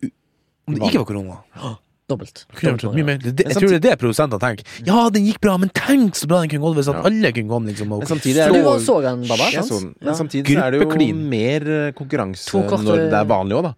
[0.68, 1.78] om det ikke var korona.
[2.14, 2.44] Dobbelt.
[2.62, 3.18] dobbelt mye mer.
[3.26, 4.66] Det, jeg tror det er det produsentene tenker.
[4.88, 7.06] Ja, den gikk bra, men tenk så bra den kunne gått hvis at Ja.
[7.10, 9.50] alle kunne komme liksom og Men samtidig er det jo så den, Baba?
[9.50, 9.72] Jeg sant?
[9.74, 9.96] så den.
[10.02, 11.24] Men samtidig så er det jo Gruppeklin.
[11.34, 13.74] mer eh, konkurranse når det er vanlig òg, da.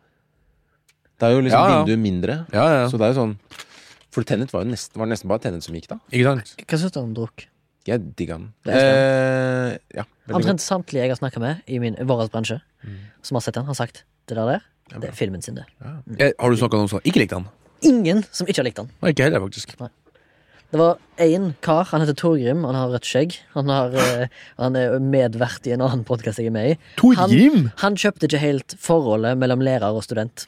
[1.15, 1.80] Det er jo liksom Ja, ja.
[1.86, 2.34] vinduet mindre.
[2.52, 2.86] Ja, ja.
[2.91, 3.36] Så det er jo sånn
[4.12, 5.98] For Tennet var jo nesten, var nesten bare Tennet som gikk da.
[6.12, 6.56] Ikke sant?
[6.67, 7.48] Hva syns du om Druk?
[7.88, 8.45] Jeg digger den.
[8.65, 12.60] Eh, ja, Omtrent samtlige jeg har snakka med i min, vår bransje,
[13.21, 15.65] som har sett den, har sagt det der der, Ja, det er filmen sin, det.
[16.19, 17.45] Eh, Har du snakka med noen som ikke likte den?
[17.86, 18.89] Ingen som ikke har likt han.
[19.02, 19.76] Nei, Ikke heller, faktisk.
[20.71, 23.38] Det var én kar, han heter Torgrim, han har rødt skjegg.
[23.54, 26.78] Han, har, eh, han er medvert i en annen podkast jeg er med i.
[27.00, 27.69] Torgrim?
[27.84, 30.48] Han kjøpte ikke helt forholdet mellom lærer og student.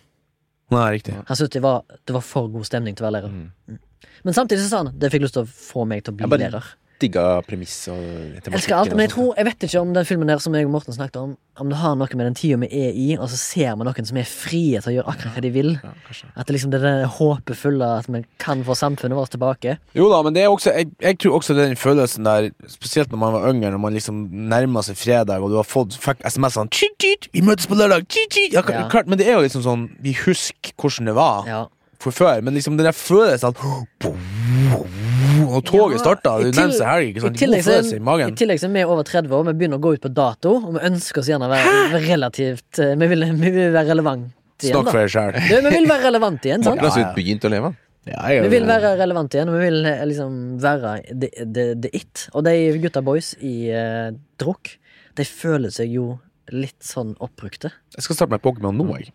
[0.74, 1.14] Nei, riktig.
[1.30, 3.32] Han syntes det, var- det var for god stemning til å være lærer.
[3.32, 3.52] Mm.
[3.70, 3.80] Mm.
[4.26, 6.28] Men samtidig så sa han det fikk lyst til å få meg til å bli
[6.28, 6.66] bare- lærer.
[7.00, 10.28] Digga premiss og Jeg elsker alt, men jeg, tror, jeg vet ikke om den filmen
[10.32, 12.70] der som jeg og Morten snakket om, om det har noe med den tida vi
[12.74, 15.44] er i, og så ser vi noen som er frie til å gjøre akkurat hva
[15.46, 15.70] de vil.
[15.84, 15.92] ja.
[16.36, 19.78] At det liksom det er det håpefulle at vi kan få samfunnet vårt tilbake.
[19.94, 23.22] Jo da, men det er også, jeg, jeg tror også den følelsen der, spesielt når
[23.28, 26.58] man var yngre, når man liksom nærma seg fredag, og du har fått fikk SMS
[26.58, 28.10] sånn «Tjit, tjit, Vi møtes på lørdag!
[28.10, 28.54] Tjit, tjit.
[28.58, 28.88] Ja, Ja.
[28.90, 31.66] klart, Men det er jo liksom sånn Vi husker hvordan det var Ja.
[32.00, 33.58] for før, men liksom den der følelsen at
[35.48, 37.34] Og toget Ja, starta, i det til- helg, ikke I sant?
[37.34, 39.78] God tillegg, så, følelse i I tillegg så er vi over 30 år, vi begynner
[39.80, 43.08] å gå ut på dato, og vi ønsker oss gjerne å være relativt eh, Vi
[43.08, 44.28] vil, vi vil være relevant
[44.62, 45.38] igjen, Snakk for deg sjæl.
[45.48, 46.82] Vi vil være relevant igjen, sant?
[46.82, 47.14] Morten har Ja, ja.
[47.16, 47.74] begynt å leve.
[48.08, 52.28] Vi vil være relevant igjen, og vi vil eh, liksom være the, the, the it.
[52.34, 54.78] Og de gutta boys i uh, drukk,
[55.18, 56.20] de føler seg jo
[56.56, 57.74] litt sånn oppbrukte.
[57.98, 59.12] Jeg skal starte med Pokémon nå, jeg.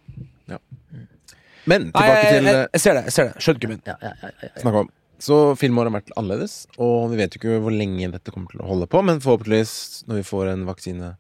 [1.71, 3.03] Men Nei, tilbake jeg, til jeg, eh, jeg ser det.
[3.07, 3.83] jeg ser det Skjønner ikke min.
[3.87, 4.61] Ja, ja, ja, ja, ja.
[4.61, 4.89] snakke om.
[5.23, 8.63] Så filmåret har vært annerledes, og vi vet jo ikke hvor lenge dette kommer til
[8.65, 9.75] å holde på, men forhåpentligvis,
[10.11, 11.13] når vi får en vaksine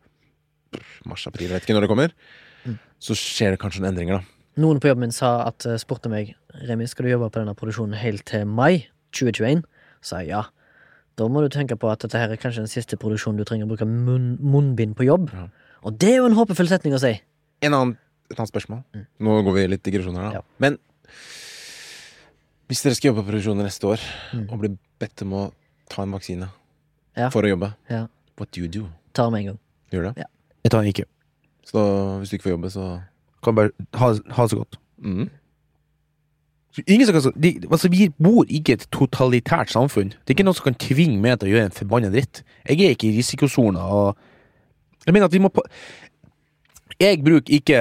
[1.09, 2.15] mars-april, vet ikke når det kommer,
[2.67, 2.79] Mm.
[3.03, 4.25] så skjer det kanskje noen endringer, da.
[4.62, 6.35] Noen på jobben min sa at, eh, spurte meg
[6.69, 9.65] Remi, skal du jobbe på denne produksjonen helt til mai 2021.
[10.03, 10.43] Sa jeg ja.
[11.17, 13.67] Da må du tenke på at dette her er kanskje den siste produksjonen du trenger
[13.67, 15.33] å bruke munn, munnbind på jobb.
[15.33, 15.49] Ja.
[15.85, 17.21] Og det er jo en håpefull setning å si.
[17.62, 17.97] En annen,
[18.31, 18.85] et annet spørsmål.
[18.95, 19.07] Mm.
[19.21, 20.33] Nå går vi litt digresjoner, da.
[20.33, 20.41] Ja.
[20.59, 20.79] Men
[22.73, 24.01] hvis dere skal jobbe på produksjoner neste år,
[24.33, 24.47] Mm.
[24.51, 25.53] og blir bedt om å
[25.93, 26.49] ta en vaksine
[27.17, 27.29] Ja.
[27.29, 28.07] for å jobbe, Ja.
[28.39, 28.89] what do you do?
[29.13, 29.59] Tar med en gang.
[29.93, 30.27] Gjør du det?
[30.65, 31.05] Jeg tar den ikke.
[31.67, 33.03] Så da, hvis du ikke får jobbe, så
[33.43, 34.77] Kan bare ha, ha det så godt.
[35.03, 35.29] mm.
[36.89, 40.15] Ingen som kan, de, altså, vi bor ikke i et totalitært samfunn.
[40.25, 42.43] Det er ikke noen som kan tvinge meg til å gjøre en forbanna dritt.
[42.67, 43.83] Jeg er ikke i risikosona.
[43.83, 44.17] Og
[45.05, 45.61] jeg mener at vi må på
[47.01, 47.79] jeg bruker, ikke,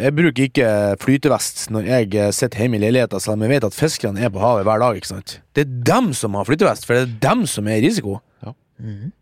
[0.00, 0.68] jeg bruker ikke
[1.02, 4.30] flytevest når jeg eh, sitter hjemme i leiligheten, selv om jeg vet at fiskerne er
[4.32, 4.92] på havet hver dag.
[5.00, 5.30] ikke sant?
[5.56, 8.12] Det er dem som har flytevest, for det er dem som er i risiko.
[8.78, 9.12] Mhm.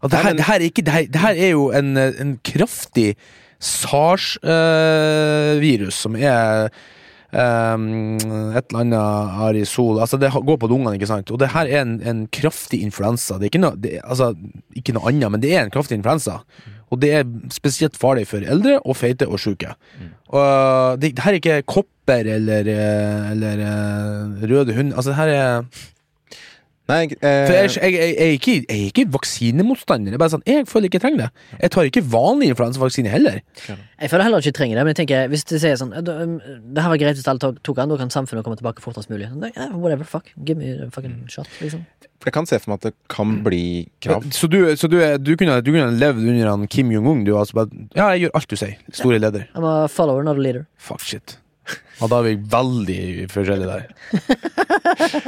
[0.00, 2.20] At det, her, det, her er ikke, det, her, det her er jo en, eh,
[2.22, 3.16] en kraftig
[3.60, 4.40] SARS-virus
[5.94, 6.72] som er
[7.32, 8.16] ehm,
[8.58, 11.30] et eller annet arisol Altså, det går på lungene, ikke sant?
[11.30, 13.38] Og det her er en, en kraftig influensa.
[13.38, 14.32] Det er ikke noe, det, altså,
[14.76, 16.40] ikke noe annet, men det er en kraftig influensa.
[16.90, 19.76] Og det er spesielt farlig for eldre og feite og sjuke.
[20.34, 24.94] Og det, det her er ikke kopper eller, eh, eller eh, røde hund.
[24.94, 25.84] Altså, det her er
[26.90, 30.16] Nei, eh, for jeg, jeg, jeg, jeg, er ikke, jeg er ikke vaksinemotstander.
[30.16, 31.30] Er bare sånn, Jeg føler ikke jeg trenger det.
[31.60, 33.40] Jeg tar ikke vanlig influensavaksine heller.
[33.68, 36.36] Jeg føler heller ikke jeg trenger det, men jeg tenker, hvis du sier sånn um,
[36.74, 39.30] Det her var greit hvis alle tok, den, da kan samfunnet komme tilbake fortest mulig.
[39.36, 40.32] Nei, whatever, fuck.
[40.44, 41.84] Give me the fucking shot, liksom.
[42.20, 43.62] For jeg kan se for meg at det kan bli
[44.04, 44.26] krav.
[44.36, 47.24] Så du, så du, du, kunne, du kunne levd under han Kim Jong-un?
[47.24, 48.76] Du altså bare Ja, jeg gjør alt du sier.
[48.92, 49.46] Store leder.
[49.56, 50.66] I'm a follower, not a leader.
[50.76, 51.39] Fuck shit.
[52.00, 53.82] Og da er vi veldig forskjellige der.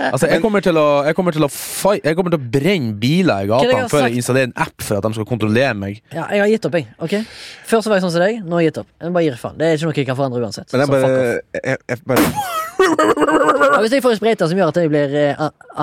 [0.09, 2.95] Altså, jeg kommer til å Jeg kommer til å, fight, jeg kommer til å brenne
[3.01, 6.01] biler i gata gatene før jeg installerer en app for at de skal kontrollere meg.
[6.15, 6.89] Ja, jeg har gitt opp, jeg.
[6.99, 7.15] ok?
[7.69, 8.89] Før så var jeg sånn som deg, nå har jeg gitt opp.
[9.05, 9.59] Jeg bare gir faen.
[9.61, 10.73] Det er ikke noe jeg kan forandre uansett.
[10.73, 11.11] Men jeg bare,
[11.61, 12.25] jeg, jeg bare
[12.83, 15.19] Ja, hvis jeg får en sprøyte som gjør at jeg blir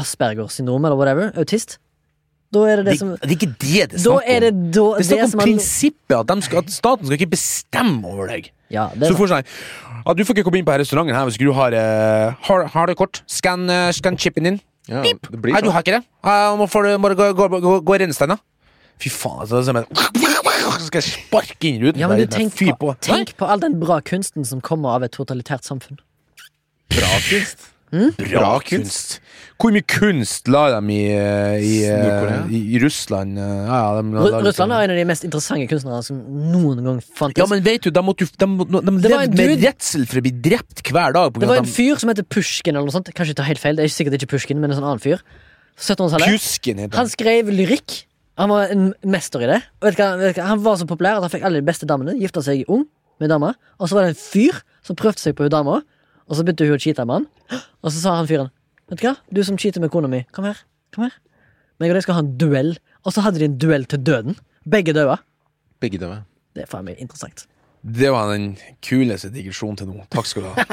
[0.01, 1.77] Asperger-syndrom eller whatever, autist,
[2.51, 4.41] Da er det det Det, som det er ikke det det er snakk om.
[4.41, 8.09] det da, Det er snakk om prinsippet, at, de skal, at staten skal ikke bestemme
[8.09, 8.49] over deg.
[8.69, 9.45] Ja, det Så du får sånn
[10.09, 12.89] at Du får ikke komme inn på restauranten her hvis du har uh, Har, har
[12.89, 13.23] du kort?
[13.29, 14.59] Skann uh, scan chipen din.
[14.89, 15.27] Ja, Pip!
[15.29, 15.75] det blir Nei, du sånn.
[15.75, 16.03] har ikke det?
[16.25, 18.39] Uh, må får du gå, gå, gå, gå og rennesteina.
[18.99, 19.85] Fy faen, så det er
[20.75, 23.61] Så skal jeg sparke inn ruten ja, men du, tenk, på, på, tenk på all
[23.63, 26.01] den bra kunsten som kommer av et totalitært samfunn.
[26.91, 27.69] Bra kunst.
[27.91, 29.19] Bra Bra kunst.
[29.59, 33.35] Hvor mye kunst la de i, eh, i, eh, i, i Russland?
[33.37, 36.19] eh, Ja, ja, de, de, Russland er en av de mest interessante kunstnerne som
[36.53, 37.41] noen gang fantes.
[37.41, 40.31] ja, men vet du, de, måtte, de, de, de levde med redsel for å bli
[40.47, 41.33] drept hver dag.
[41.41, 43.11] Det var en fyr som heter Pushkin, eller noe sånt.
[43.11, 45.19] Kanskje jeg tar helt feil, det er sikkert ikke Pushkin, men en sånn annen fyr.
[45.79, 46.29] 1700-tallet.
[46.29, 47.11] Heter Han han.
[47.11, 48.05] skrev lyrikk.
[48.39, 49.59] Han var en mester i det.
[49.81, 50.47] Og vet du vet du hva?
[50.53, 52.15] Han var så populær at han fikk alle de beste damene.
[52.21, 52.85] Gifta seg ung
[53.19, 53.53] med dama.
[53.79, 55.81] Og så var det en fyr som prøvde seg på hun dama,
[56.29, 57.63] og så begynte hun å cheate med han.
[57.81, 58.51] Og så sa han fyren
[58.89, 60.57] Vet du hva, du som cheater med kona mi, kom her.
[60.95, 61.13] Kom her.
[61.77, 62.71] Meg og deg skal ha en duell.
[63.05, 64.37] Og så hadde de en duell til døden.
[64.65, 65.19] Begge døde.
[65.83, 66.23] Begge døde.
[66.57, 67.45] Det er faen meg interessant.
[67.79, 70.01] Det var den kuleste digresjonen til nå.
[70.11, 70.65] Takk skal du ha.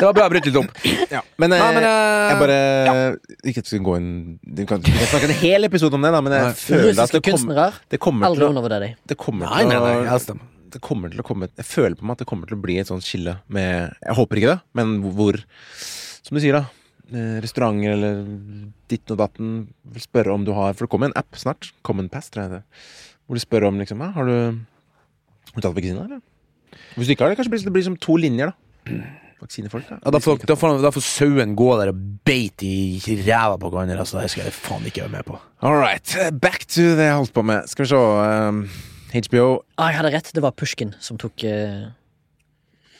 [0.00, 0.80] Det var bra å bryte litt opp.
[1.12, 2.56] Ja, men, Nei, men, uh, jeg bare
[3.44, 4.10] Ikke at vi skal gå inn
[4.42, 6.54] Du kan, snakke en hel episode om det, da, men jeg Nei.
[6.58, 7.52] føler at Russiske det, kom,
[7.94, 8.96] det kommer Aldri undervurder dem.
[9.12, 10.40] det kommer Nei, til å jeg.
[10.76, 12.78] Det kommer til å komme Jeg føler på meg at det kommer til å bli
[12.80, 15.38] et sånt skille med Jeg håper ikke det, men hvor
[16.22, 16.64] Som du sier, da.
[17.12, 18.24] eh, Restauranter eller
[18.90, 19.54] ditten og datten
[19.94, 21.72] vil spørre om du har For det kommer en app snart.
[21.86, 22.62] Common Pass, tror jeg det.
[23.26, 26.20] Hvor de spør om liksom Har du Har du tatt vaksine, eller?
[26.94, 28.94] Hvis du ikke har det, kanskje blir det blir som to linjer, da.
[29.40, 29.96] Vaksinefolk, da.
[30.04, 33.70] Ja, da, får, da, får, da får sauen gå der og beite i ræva på
[33.72, 33.96] hverandre.
[34.02, 35.38] Altså, det skal jeg faen ikke være med på.
[35.64, 36.12] All right.
[36.42, 37.66] Back to det jeg holdt på med.
[37.70, 38.00] Skal vi se.
[38.00, 38.60] Um,
[39.12, 40.32] HBO Ah, jeg hadde rett.
[40.34, 41.90] Det var Pushkin som tok uh...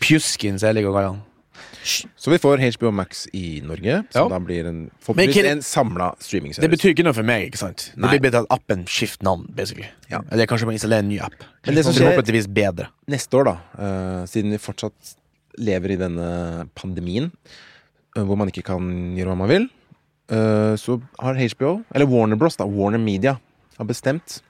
[0.01, 1.21] Pjuskin, som jeg liker å kalle han.
[2.17, 4.29] Så vi får HBO Max i Norge, som Ja.
[4.29, 6.15] da blir en, forhåpentligvis ikke- en samla
[6.61, 7.93] Det betyr ikke noe for meg, ikke sant?
[7.97, 8.11] Nei.
[8.11, 9.89] Det blir bedre at appen skifter navn, basically.
[10.11, 10.21] Ja.
[10.31, 11.33] Eller kanskje man installerer en ny app.
[11.67, 12.89] Men det som skjer- Forhåpentligvis bedre.
[13.09, 15.15] Neste år, da, uh, siden vi fortsatt
[15.59, 17.31] lever i denne pandemien,
[18.17, 19.69] uh, hvor man ikke kan gjøre hva man vil,
[20.33, 23.39] uh, så har HBO, eller Warner Bros, da, Warner Media,
[23.79, 24.41] har bestemt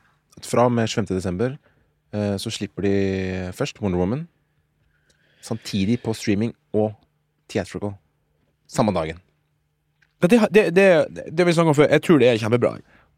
[0.46, 1.14] fra og med 25.
[1.16, 1.56] desember
[2.14, 2.94] eh, så slipper de
[3.56, 4.28] først Wonder Woman,
[5.42, 6.92] samtidig på streaming og
[7.48, 7.94] theatrical.
[8.68, 9.18] Samme dagen.
[10.22, 10.86] Det, det, det,
[11.38, 12.74] det vi snakket om før, jeg tror det er kjempebra.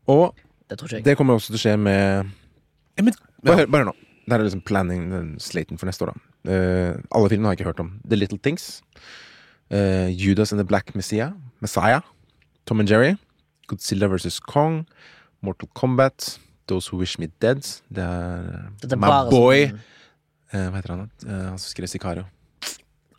[0.07, 0.37] Og
[0.71, 1.05] Det tror jeg.
[1.05, 2.31] det kommer også til å skje med
[2.97, 3.93] Ja, men, Bare, bare nå.
[4.23, 5.09] Det er liksom planning,
[5.43, 6.21] slaten for neste år, da.
[6.47, 7.91] Uh, alle filmene har jeg ikke hørt om.
[8.07, 8.83] The Little Things.
[9.73, 11.33] Uh, Judas and the Black Messiah.
[11.61, 12.01] Messiah.
[12.67, 13.17] Tom and Jerry.
[13.67, 14.39] Godzilla vs.
[14.41, 14.87] Kong.
[15.43, 16.39] Mortal Kombat.
[16.73, 17.63] Those Who Wish Me Dead.
[17.93, 19.67] Det er det er My Boy.
[19.69, 19.81] Som...
[20.53, 21.11] Eh, hva heter han?
[21.27, 22.25] Eh, han som skrev Sicario.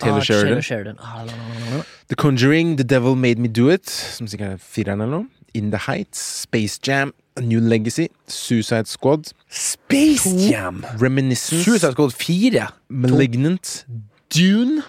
[0.03, 0.61] Ah, Sheridan.
[0.61, 0.97] Sheridan.
[0.99, 1.83] Ah, la, la, la.
[2.09, 5.27] The Conjuring, The Devil Made Me Do It, som sikkert er fireren eller noe.
[5.53, 10.83] In The Heights, Space Jam, A New Legacy, Suicide Squad, Space Jam!
[10.99, 12.67] Reminiscence, Suicide Squad 4.
[12.89, 13.85] Malignant,
[14.33, 14.81] Dune,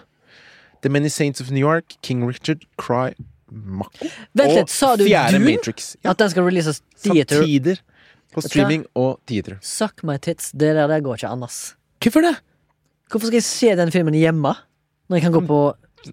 [0.82, 3.14] The Many Saints of New York, King Richard, Cry,
[3.52, 5.44] Mako Vent litt, sa du Dune?
[5.44, 5.96] Matrix.
[6.02, 7.36] Ja, At den skal releases theater.
[7.36, 7.78] samtidig
[8.34, 9.56] på streaming og theater.
[9.62, 10.50] Suck my tits.
[10.52, 11.74] Det der, der går ikke annars.
[12.02, 12.34] Hvorfor det?
[13.10, 14.54] Hvorfor skal jeg se den filmen hjemme?
[15.08, 15.60] Når jeg kan gå på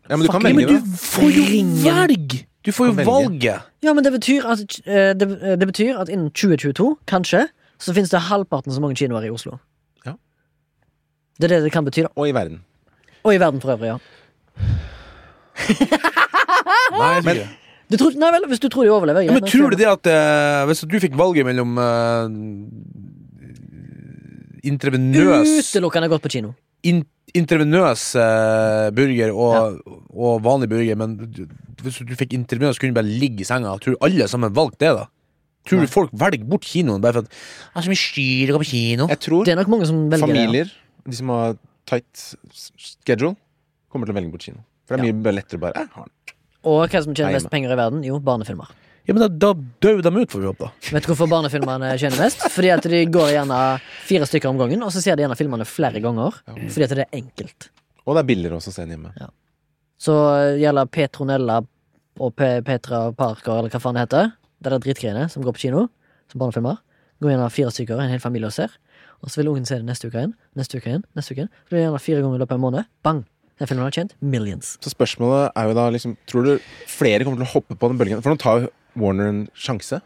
[0.09, 0.73] Ja, men du kan Fuck, Ja, men da.
[0.73, 1.83] du får jo Ringen.
[1.83, 2.45] velge!
[2.65, 3.11] Du får jo Kan velge.
[3.11, 3.61] valget.
[3.83, 7.47] Ja, men det betyr at eh, det, eh, det betyr at innen 2022, kanskje,
[7.79, 9.57] så finnes det halvparten så mange kinoer i Oslo.
[10.05, 10.13] Ja.
[11.41, 12.11] Det er det det kan bety, da.
[12.15, 12.61] Og i verden.
[13.23, 13.97] Og i verden for øvrig, ja.
[15.57, 17.49] Nei, jeg tror ikke det.
[17.91, 20.07] Du tror, nei vel, hvis du tror de overlever Ja, men tror du det at
[20.07, 22.25] eh, hvis du fikk valget mellom uh,
[24.63, 26.53] intravenøs Utelukkende godt på kino.
[26.87, 27.03] in,
[27.37, 29.77] Intravenøs eh, burger og,
[30.11, 31.45] og vanlig burger, men du-
[31.81, 33.71] hvis du fikk intravenøs, kunne du bare ligge i senga.
[33.79, 35.05] Tror du alle sammen valgte det, da?
[35.65, 35.85] Tror Nei.
[35.87, 38.61] du folk velger bort kinoen bare for at Det er så mye styr å gå
[38.63, 39.07] på kino?
[39.13, 40.35] Jeg tror Det er nok mange som velger det.
[40.35, 40.71] familier,
[41.07, 41.55] de som har
[41.89, 43.35] tight s- schedule,
[43.93, 44.63] kommer til å velge bort kino.
[44.89, 46.35] For det er mye lettere å bare eh, har den.
[46.61, 46.69] Ja.
[46.69, 48.03] Og hva som tjener mest penger i verden?
[48.05, 48.69] Jo, barnefilmer.
[49.09, 49.49] Ja, men da, da
[49.81, 50.67] dør de ut, får vi håpe.
[50.93, 52.43] Vet du hvorfor barnefilmerne tjener mest?
[52.53, 53.59] Fordi at de går gjerne
[54.05, 56.37] fire stykker om gangen, og så ser de gjerne filmene flere ganger.
[56.45, 57.71] Fordi at det er enkelt.
[58.05, 59.31] Og det er billigere også å se den hjemme.
[60.01, 61.57] Så eh, gjelder Petronella
[62.21, 65.57] og Pe Petra Parker, eller hva faen det heter, det er de dritgreiene som går
[65.57, 65.87] på kino,
[66.29, 66.77] som barnefilmer.
[67.21, 68.73] Går gjerne fire stykker, en hel familie og ser.
[69.21, 71.51] Og så vil ungen se det neste uke igjen, neste uke igjen, neste uke igjen.
[71.65, 72.89] Så blir det gjerne fire ganger i løpet av en måned.
[73.05, 73.25] Bang!
[73.61, 74.73] Den filmen har tjent millions.
[74.81, 76.53] Så spørsmålet er jo da liksom Tror du
[76.89, 78.23] flere kommer til å hoppe på den bølgen?
[78.25, 80.01] For nå tar jo Warner en sjanse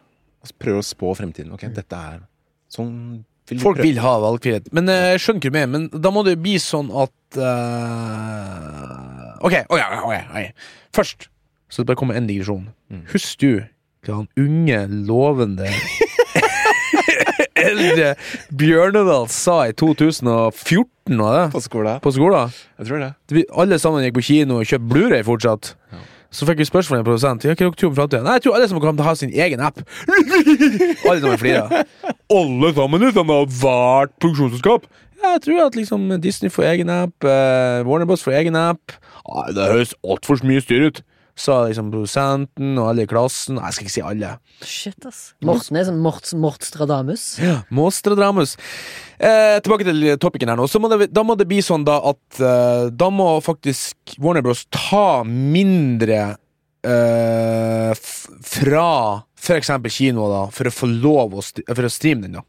[0.46, 1.54] og prøver å spå fremtiden.
[1.56, 2.20] Ok, dette er
[2.70, 3.88] sånn vil Folk prøve.
[3.88, 4.68] vil ha valgfrihet.
[4.76, 5.70] Men eh, jeg skjønner ikke mer.
[5.72, 10.68] Men da må det bli sånn at uh, Ok, ok, ok, ok.
[10.98, 11.30] Først
[11.70, 12.68] så det bare kommer en digresjon.
[12.94, 13.06] Mm.
[13.14, 13.52] Husk du
[14.06, 15.66] hva han unge, lovende
[17.72, 18.12] eldre
[18.56, 21.46] Bjørnedal sa i 2014, var det?
[21.54, 22.02] På skolen.
[22.04, 22.54] På skolen?
[22.80, 23.14] Jeg tror det.
[23.32, 25.76] Vi alle sammen gikk på kino og kjøpte Blu-ray fortsatt.
[26.36, 27.46] Så fikk vi spørsmål fra en produsent.
[27.46, 28.26] Ja, hva dere tror om?
[28.26, 29.80] Nei, jeg tror alle sammen kommer til å ha sin egen app.
[31.08, 31.86] alle sammen flirer.
[32.34, 34.90] Alle sammen utenom hvert funksjonsselskap.
[35.22, 38.98] Ja, jeg tror at liksom Disney får egen app, eh, Warner Bros får egen app.
[39.24, 41.02] Ah, det høres altfor mye styr ut,
[41.36, 43.58] sa liksom produsenten og alle i klassen.
[43.60, 44.30] Nei, jeg skal ikke si alle.
[44.64, 45.20] Shit, ass.
[45.44, 47.26] Morten er sånn Mort, Mortstradamus.
[47.44, 48.56] Ja, Mortstradamus.
[49.20, 50.70] Eh, tilbake til topicen her nå.
[50.72, 54.44] Så må det, da må det bli sånn da at eh, Da må faktisk Warner
[54.46, 54.66] Bros.
[54.72, 56.24] ta mindre
[56.86, 57.94] eh,
[58.44, 58.90] fra
[59.56, 62.40] eksempel kino da, for å få lov å, st for å streame den.
[62.40, 62.46] da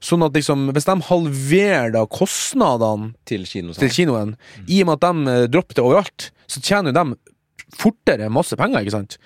[0.00, 3.72] Sånn at liksom, hvis de halverer da kostnadene Til kino.
[3.76, 4.34] til kinoen,
[4.68, 7.25] i og med at de eh, dropper det overalt, så tjener jo de
[7.74, 9.18] fortere masse penger, ikke sant?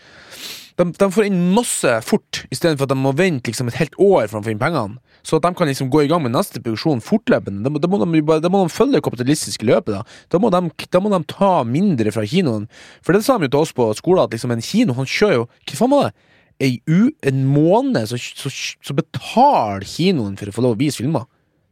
[0.80, 4.30] De, de får inn masse fort, istedenfor at de må vente liksom et helt år
[4.30, 4.96] for å få inn pengene.
[5.26, 7.60] Så at de kan liksom gå i gang med neste produksjon fortløpende.
[7.66, 9.98] Da må, da må, de, da må de følge det kapitalistiske løpet.
[9.98, 12.64] Da Da må, de, da må de ta mindre fra kinoen.
[13.04, 15.42] For det sa de jo til oss på skolen, at liksom en kino han kjører
[15.42, 16.14] jo Hva faen var det?
[16.60, 21.00] Ei u, en måned så, så, så betaler kinoen for å få lov å vise
[21.00, 21.24] filmer.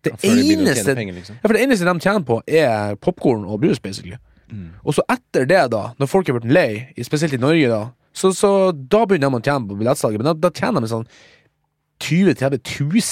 [0.04, 1.40] Det eneste penger, liksom.
[1.42, 4.16] ja, Det eneste de tjener på, er popkorn og brus, basically.
[4.84, 6.68] Og så etter det, da, når folk er blitt lei,
[7.04, 7.80] spesielt i Norge, da,
[8.16, 10.22] så, så da begynner de å tjene på billettsalget.
[10.22, 11.06] Men da, da tjener de sånn
[12.02, 12.62] 20 000-30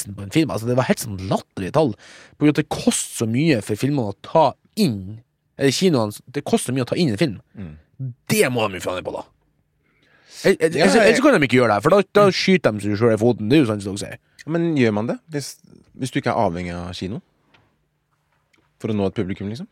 [0.08, 0.50] 000 på en film.
[0.54, 1.94] Altså Det var helt sånn latterlige tall.
[2.36, 4.44] På grunn av at det koster så mye for filmene å ta
[4.78, 5.18] inn
[5.56, 7.38] Eller kinoene Det koster mye å ta inn en film.
[8.28, 9.24] Det må de jo forandre på, da.
[10.44, 13.48] Ellers kan de ikke gjøre det, for da, da skyter de seg sjøl i foten.
[13.48, 14.20] Det er jo sånn som dere sier.
[14.52, 15.16] Men gjør man det?
[15.32, 15.54] Hvis,
[15.96, 17.22] hvis du ikke er avhengig av kino?
[18.82, 19.66] For å nå et publikum, liksom?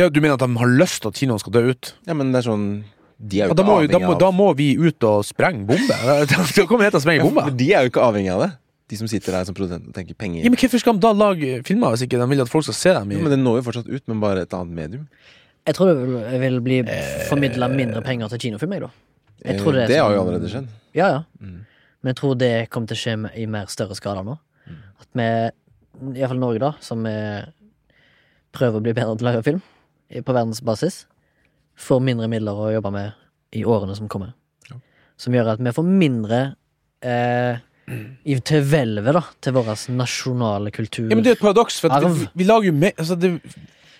[0.00, 1.92] Ja, Du mener at de har lyst til at kinoen skal dø ut?
[2.08, 2.64] Ja, men det er sånn
[3.20, 5.96] De er Ja, da, må, da, må, da må vi ut og sprenge bombe.
[6.30, 7.44] Da kommer det til å sprenge bombe.
[7.50, 8.50] Ja, De er jo ikke avhengig av det.
[8.90, 10.42] De som sitter der som produsent og tenker penger.
[10.42, 12.74] Ja, men Hvorfor skal de da lage filmer hvis ikke de vil at folk skal
[12.78, 13.12] se dem?
[13.12, 13.18] I...
[13.20, 15.04] Ja, men det når jo fortsatt ut, men bare et annet medium.
[15.68, 16.78] Jeg tror det vil, vil bli
[17.28, 18.90] formidla mindre penger til kinofilm, jeg, da.
[19.44, 20.72] Jeg tror Eh, det, er det har sånn- jo allerede skjedd.
[20.98, 21.20] Ja, ja.
[21.38, 21.58] Mm.
[22.00, 24.34] Men jeg tror det kommer til å skje i mer større skala nå.
[25.04, 25.28] At vi,
[26.18, 27.44] iallfall Norge, da, som eh,
[28.56, 29.60] prøver å bli bedre til å lage film
[30.10, 31.04] på verdensbasis,
[31.80, 34.34] får mindre midler å jobbe med i årene som kommer.
[34.70, 34.78] Ja.
[35.20, 36.40] Som gjør at vi får mindre
[37.02, 37.60] eh,
[38.46, 41.08] til hvelvet, da, til vår nasjonale kultur.
[41.08, 43.36] Ja, men Det er et paradoks, for vi, vi lager jo mer altså det,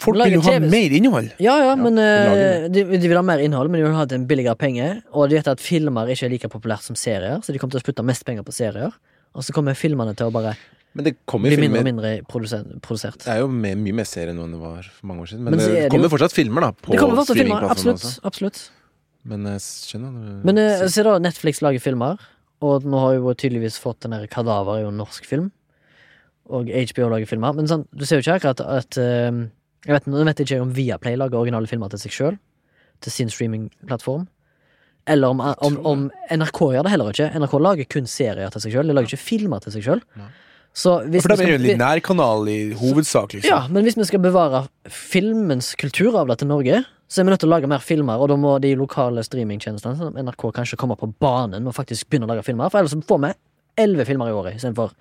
[0.01, 1.27] Folk vil jo ha mer innhold.
[1.45, 4.07] Ja, ja, men lager eh, de, de vil ha mer innhold, men de vil ha
[4.17, 4.87] en billigere penge.
[5.13, 7.83] Og de vet at filmer ikke er like populært som serier, så de kommer til
[7.83, 8.95] å putte mest penger på serier.
[9.37, 10.55] Og så kommer filmene til å bare
[10.95, 13.21] Men det kommer bli jo mindre og mindre produsert.
[13.23, 15.45] Det er jo med, mye mer serie nå enn det var for mange år siden.
[15.47, 16.71] Men, Men er det kommer jo- fortsatt filmer, da.
[16.75, 18.07] På Det kommer fortsatt filmer, absolutt.
[18.27, 18.61] absolutt.
[19.31, 22.19] Men jeg skjønner du Men uh, se da, Netflix lager filmer,
[22.65, 25.51] og nå har jo tydeligvis fått den der Kadaver, er jo en norsk film.
[26.51, 27.55] Og HBO lager filmer.
[27.55, 29.31] Men sånn, du ser jo ikke akkurat at eh,
[29.87, 32.37] Jeg vet, nå vet jeg ikke om Viaplay lager originale filmer til seg sjøl,
[33.01, 34.27] til sin streamingplattform.
[35.09, 36.03] Eller om, om, om
[36.35, 37.31] NRK gjør det heller ikke.
[37.41, 38.91] NRK lager kun serier til seg sjøl.
[38.91, 40.03] De lager ikke filmer til seg sjøl.
[40.73, 43.49] Så hvis For det de er jo en skal- kanal i hovedsak, liksom.
[43.51, 47.49] ja, men hvis vi skal bevare filmens kulturarvler til Norge, så er vi nødt til
[47.51, 51.13] å lage mer filmer, og da må de lokale streamingtjenestene som NRK kanskje komme på
[51.19, 53.33] banen og faktisk begynne å lage filmer, for ellers får vi
[53.83, 54.93] elleve filmer i året istedenfor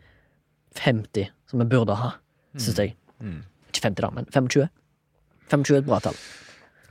[0.75, 2.11] 50, som vi burde ha,
[2.57, 2.95] syns jeg.
[3.21, 3.43] Mm.
[3.69, 4.69] Ikke 50, da, men 25.
[5.49, 6.17] 25 er et bra tall.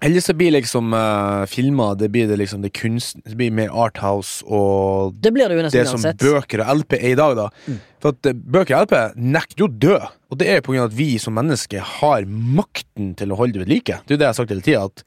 [0.07, 3.73] Ellers så blir liksom uh, filmer Det blir det liksom det kunst Det blir mer
[3.75, 7.49] Arthouse og Det blir det det som bøker og LP er i dag, da.
[7.67, 7.81] Mm.
[8.03, 9.97] For at eh, bøker LP nekter jo å dø.
[10.31, 13.59] Og det er på grunn av at vi som mennesker har makten til å holde
[13.59, 13.99] det ved like.
[14.05, 15.05] Det er jo det jeg har sagt hele tida, at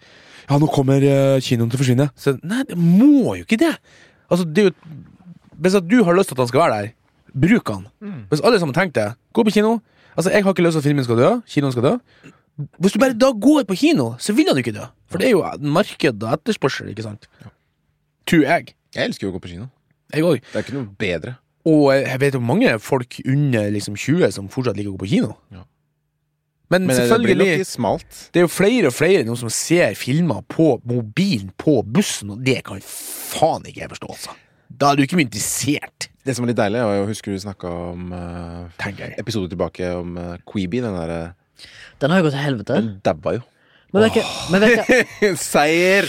[0.50, 2.10] ja, nå kommer uh, kinoen til å forsvinne.
[2.20, 3.76] Så nei, det må jo ikke det.
[4.32, 4.76] Altså, det er jo
[5.62, 6.94] Hvis at du har lyst til at han skal være der,
[7.44, 7.84] bruk han.
[8.32, 9.76] Hvis alle sammen tenker det, gå på kino.
[10.16, 11.92] Altså, jeg har ikke lyst til at filmen skal dø, kinoen skal dø.
[12.82, 14.88] Hvis du bare da går på kino, så vil han jo ikke dø.
[15.12, 17.30] For det er jo marked og etterspørsel, ikke sant?
[18.28, 18.74] Tror jeg.
[18.96, 19.70] Jeg elsker jo å gå på kino.
[20.12, 20.42] Jeg òg.
[20.50, 21.36] Det er ikke noe bedre.
[21.70, 25.12] Og jeg vet jo mange folk under liksom 20 som fortsatt liker å gå på
[25.14, 25.36] kino.
[25.54, 25.66] Ja.
[26.72, 28.20] Men, Men det blir selvfølgelig, nok smalt.
[28.32, 32.46] det er jo flere og flere nå som ser filmer på mobilen på bussen, og
[32.48, 34.38] det kan faen ikke jeg forstå, altså.
[34.72, 37.40] Da er du ikke mye interessert, Det som er litt deilig, er å Husker du
[37.44, 40.80] snakka om uh, tenker episode tilbake om uh, Queeby?
[40.86, 41.22] Den derre
[42.00, 42.80] Den har jo gått til helvete.
[42.80, 43.44] Den dabba jo.
[43.92, 46.08] Men vet ikke, men vet ikke Seier!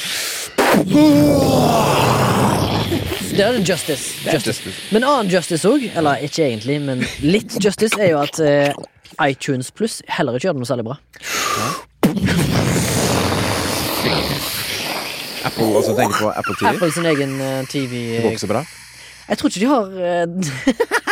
[3.32, 4.12] Det er justice.
[4.28, 4.72] justice.
[4.92, 9.70] Men annen justice òg, eller ikke egentlig, men litt justice, er jo at uh, iTunes
[9.72, 10.98] Pluss heller ikke gjør det noe særlig bra.
[15.42, 16.68] Apple, altså tenker på Apple TV.
[16.74, 18.62] Apple sin egen eh, TV Det går ikke så bra.
[19.28, 20.26] Jeg tror ikke de har eh,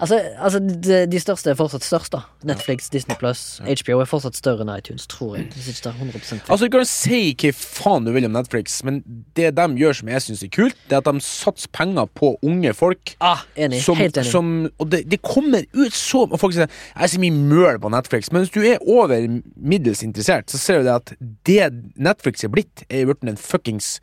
[0.00, 2.20] altså, altså de, de største er fortsatt størst, da.
[2.46, 5.48] Netflix, Disney Plus, HBO er fortsatt større enn iTunes, tror jeg.
[5.54, 8.80] det synes det er 100% Altså, Du kan si hva faen du vil om Netflix,
[8.86, 9.02] men
[9.36, 12.32] det de gjør som jeg syns er kult, det er at de satser penger på
[12.46, 13.14] unge folk.
[13.20, 13.82] ah, enig.
[13.84, 14.30] Som, Helt enig.
[14.30, 17.78] som, og det, det kommer ut så og Folk sier jeg er så mye møl
[17.80, 19.26] på Netflix, men hvis du er over
[19.56, 21.14] middels interessert, så ser du det at
[21.48, 21.70] det
[22.00, 23.98] Netflix er blitt, er blitt en fuckings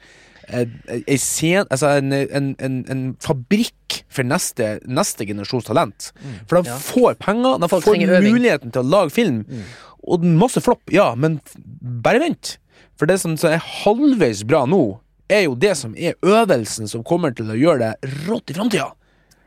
[0.48, 0.72] en,
[1.20, 6.12] scen, altså en, en, en, en fabrikk for neste, neste generasjons talent.
[6.48, 6.78] For de Ja.
[6.78, 8.72] får penger, de Folk får muligheten øving.
[8.74, 9.42] til å lage film.
[10.08, 11.40] Og masse flopp, ja, men
[12.04, 12.58] bare vent.
[12.98, 17.36] For det som er halvveis bra nå, er jo det som er øvelsen som kommer
[17.36, 18.94] til å gjøre det rått i framtida.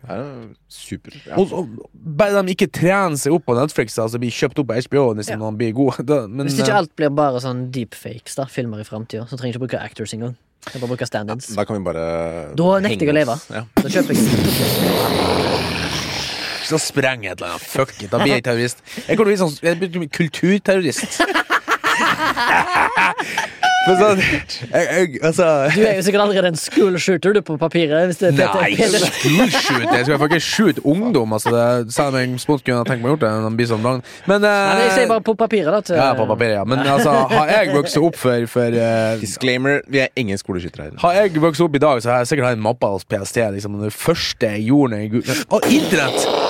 [0.09, 1.13] Er super.
[1.27, 1.37] Ja.
[1.37, 4.77] Og, og bare de ikke trener seg opp på Netflix, altså blir kjøpt opp på
[4.87, 5.51] HBO liksom, Ja.
[5.51, 6.05] de blir gode.
[6.09, 9.37] Da, men, Hvis ikke eh, alt blir bare sånn deepfakes, da, filmer i framtida, så
[9.37, 10.37] trenger du ikke bruke actors engang.
[10.69, 11.47] Jeg bare bruke stand-ins.
[11.57, 12.05] Da kan vi bare
[12.59, 13.35] Da nekter jeg å leve.
[13.51, 13.63] Ja.
[13.81, 14.21] Da kjøper jeg
[16.71, 17.65] Så sprenger et eller annet.
[17.67, 18.79] Fuck it, da blir jeg terrorist.
[19.09, 19.89] Jeg kommer til å bli sånn jeg blir
[20.21, 21.09] kulturterrorist.
[23.87, 27.57] Men sånn jeg, jeg, Altså Du er jo sikkert allerede en school shooter, du, på
[27.61, 28.11] papiret.
[28.11, 29.95] Hvis det er Nei, school shooter!
[29.97, 31.33] Jeg skal faktisk skyte ungdom.
[31.37, 33.33] Altså, det, selv om jeg spons kunne tenkt meg å gjort det.
[33.47, 34.05] Men, sånn.
[34.29, 35.83] Men Nei, men jeg sier eh, bare på papiret, da.
[35.87, 36.67] Til, Ja, på papiret, ja.
[36.69, 41.01] Men altså, har jeg vokst opp for, for uh, Disclaimer, vi er ingen skoleskyttere her.
[41.05, 43.43] Har jeg vokst opp i dag, så har jeg sikkert hatt en mappe hos PST.
[43.57, 46.50] Liksom, det første jeg gjorde når jeg Å, internett!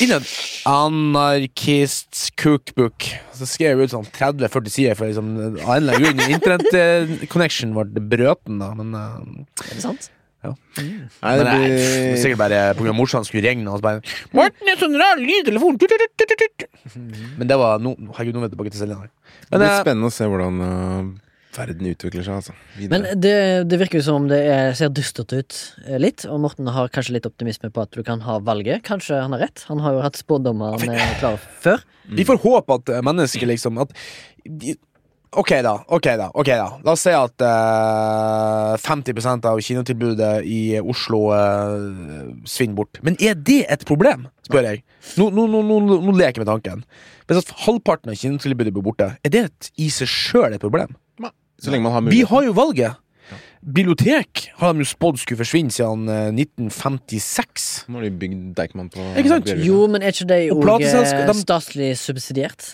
[0.00, 0.30] Internett.
[0.66, 3.06] Anarkist cookbook.
[3.36, 5.30] Så skrev jeg ut sånn 30-40 sider, for liksom,
[5.60, 8.72] av en eller annen grunn internett-connection ble brøten, da.
[8.78, 10.10] Men, eh, Er det sant?
[10.42, 10.50] Nei,
[10.82, 12.92] men det nei, det er blir sikkert bare pga.
[12.98, 14.00] morsan skulle ringe, og så bare
[14.34, 16.96] 'Morten, det er sånn rar lyd i telefonen!' Tut, tut, tut, tut, tut.
[17.38, 18.96] Men det var no, Herregud, nå vet jeg tilbake til Selja.
[19.52, 21.04] det blir eh, spennende å se hvordan øh,
[21.56, 22.40] verden utvikler seg.
[22.40, 22.54] Altså.
[22.92, 23.34] Men det,
[23.70, 26.92] det virker jo som om det er, ser dystert ut eh, litt, og Morten har
[26.92, 28.84] kanskje litt optimisme på at du kan ha valget.
[28.86, 29.66] Kanskje han har rett.
[29.70, 31.84] Han har jo hatt spådommer han er klar før.
[32.12, 33.94] Vi får håpe at eh, mennesker liksom at
[35.32, 35.78] Ok, da.
[35.88, 42.34] ok da, ok da La oss si at eh, 50% av kinotilbudet i Oslo eh,
[42.44, 43.00] svinner bort.
[43.06, 44.82] Men er det et problem, spør jeg?
[45.16, 46.84] Nå, nå, nå, nå, leker jeg med tanken.
[47.30, 50.92] Hvis halvparten av kinotilbudet blir borte, er det et, i seg sjøl et problem?
[51.62, 52.98] Så lenge man har Vi har jo valget.
[53.62, 57.68] Bibliotek har de jo spådd skulle forsvinne siden eh, 1956.
[57.86, 59.52] Nå har de bygd Deichman på Ikke sant?
[59.62, 62.72] Jo, men er ikke de Og òg de- statlig subsidiert?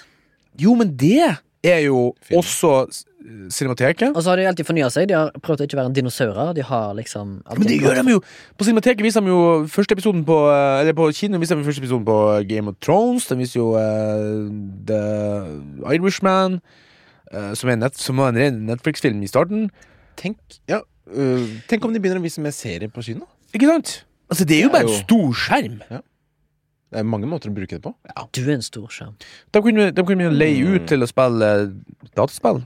[0.58, 2.40] Jo, men det er jo Film.
[2.40, 3.04] også
[3.50, 4.16] Cinemateket.
[4.16, 5.08] Og så har de alltid fornya seg.
[5.10, 6.54] De har prøvd å ikke være en dinosaurer.
[6.56, 8.20] De har liksom alltid Men det gjør de jo!
[8.56, 11.82] På Cinemateket viser de jo første episoden på eh, Eller på kino viser de første
[11.82, 12.16] episoden på
[12.48, 13.26] Game of Thrones.
[13.28, 14.48] De viser jo uh,
[14.88, 15.02] The
[15.92, 16.60] Irishman,
[17.32, 19.68] eh, som, er net, som en Netflix-film i starten.
[20.18, 20.38] Tenk,
[20.70, 20.80] ja,
[21.14, 23.28] uh, tenk om de begynner å vise mer serier på kino?
[23.54, 24.00] Ikke sant?
[24.28, 25.76] Altså, det er jo Det er bare en stor skjerm.
[26.88, 27.92] Det er mange måter å bruke det på.
[28.32, 29.14] Du er en stor skjerm.
[29.52, 31.52] De kunne, de kunne jo leie ut til å spille
[32.16, 32.62] dataspill.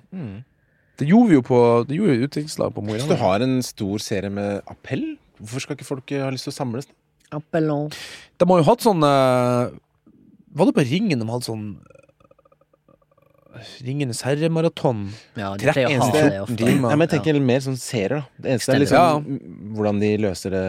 [1.00, 1.58] Det gjorde vi jo på
[1.88, 5.16] Det gjorde jo utviklingslag på Mo i Hvis du har en stor serie med appell,
[5.40, 6.86] hvorfor skal ikke folk øh, ha lyst til å samles?
[7.32, 7.88] Appellon.
[8.38, 9.72] De har jo hatt sånn eh,
[10.52, 11.91] Var det på Ringen de hadde sånn eh,
[13.84, 15.08] Ringenes herre-maraton?
[15.36, 16.56] Ja, de pleier å ha det ofte.
[16.56, 18.22] De, Ja, men jeg tenker mer sånn serier, da.
[18.40, 19.18] Det eneste er liksom Ja.
[19.18, 20.64] mm, hvordan de løser det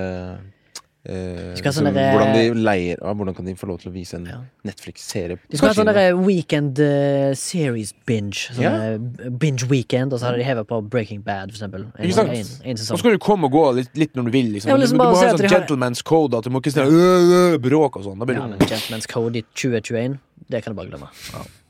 [1.05, 3.93] eh, Skal liksom, sånne Hvordan de leier ja, Hvordan kan de få lov til å
[3.93, 4.37] vise en Ja.
[4.63, 8.47] Netflix-serie De skal ha sånn weekend uh, series binge.
[8.59, 8.71] Ja.
[8.93, 11.87] eh, binge weekend, og så hadde de hevet på Breaking Bad, for eksempel.
[11.97, 12.29] En, Ikke sant?
[12.31, 14.51] en, en Så skal du komme og gå litt, litt når du vil.
[14.55, 14.69] Liksom.
[14.71, 16.87] ja, liksom du, du må ha sånn gentleman's har- code, at du må ikke sånn
[16.87, 18.23] øh, øh, bråk og sånn.
[18.23, 20.19] Ja, men Gentleman's Code i 2021,
[20.51, 21.07] det kan du bare glemme.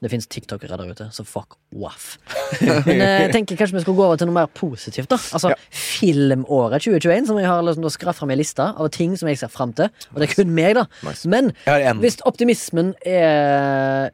[0.03, 2.17] Det fins tiktokere der ute, så fuck waff.
[2.87, 5.09] Men eh, jeg tenker kanskje vi skal gå over til noe mer positivt.
[5.11, 5.59] da Altså Ja.
[5.69, 9.51] Filmåret 2021, som jeg har liksom skrapt fram ei liste av ting som jeg ser
[9.53, 9.91] fram til.
[10.13, 10.87] Og det er kun meg, da.
[11.05, 11.29] Nice.
[11.29, 11.53] Men
[12.01, 14.11] hvis optimismen er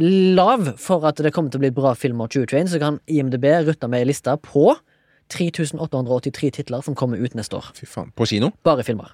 [0.00, 3.46] lav for at det kommer til å bli et bra filmår 2021, så kan IMDb
[3.66, 4.70] rutte med ei liste på
[5.30, 7.70] 3883 titler som kommer ut neste år.
[7.78, 8.10] Fy faen.
[8.18, 8.52] På kino?
[8.66, 9.12] Bare filmer.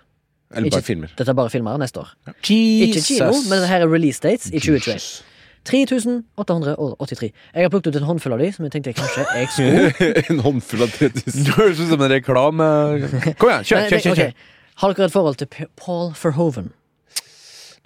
[0.55, 1.09] Eller Ikke- filmer?
[1.19, 2.13] Dette er bare filmer neste år.
[2.43, 5.23] Ikke kino, men det her er release dates i 2021.
[5.67, 7.33] 3883.
[7.55, 10.43] Jeg har plukket ut en håndfull av de, som jeg tenkte kanskje jeg skulle en
[10.45, 11.45] håndfull av 3000.
[11.47, 12.69] Det høres ut som en reklame.
[13.41, 14.13] Kom igjen, kjør, kjør, kjør.
[14.13, 14.33] Okay.
[14.77, 16.71] Har dere et forhold til Paul Verhoeven?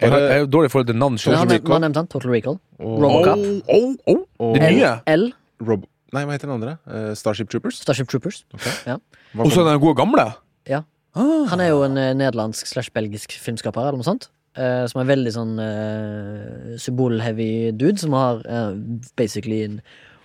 [0.01, 1.17] Jeg har, jeg har dårlig forhold til navn.
[1.17, 2.57] Vi har Man har nevnt han, Total Recall.
[2.79, 2.97] Oh.
[3.01, 3.37] Robocop.
[3.69, 4.53] Oh, oh, oh.
[4.57, 4.93] Det nye.
[5.07, 5.31] L.
[5.61, 6.73] Rob Nei, hva heter den andre?
[6.83, 7.77] Uh, Starship Troopers?
[7.79, 8.41] Starship Troopers.
[8.51, 8.97] Hva
[9.39, 10.25] Og så den gode gamle.
[11.15, 11.47] Ah.
[11.51, 14.29] Han er jo en eh, nederlandsk slash belgisk filmskaper, eller noe sånt.
[14.55, 18.73] eh, som er veldig sånn uh, symbolheavy dude, som har eh,
[19.19, 19.81] basically en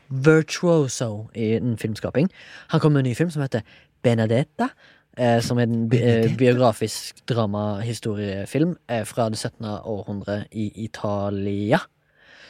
[0.09, 2.31] virtuoso i en filmskaping.
[2.75, 3.67] Han kom med en ny film som heter
[4.07, 4.71] Benedetta.
[5.17, 9.65] Eh, som er en bi eh, biografisk dramahistoriefilm eh, fra det 17.
[9.65, 11.81] århundre i Italia.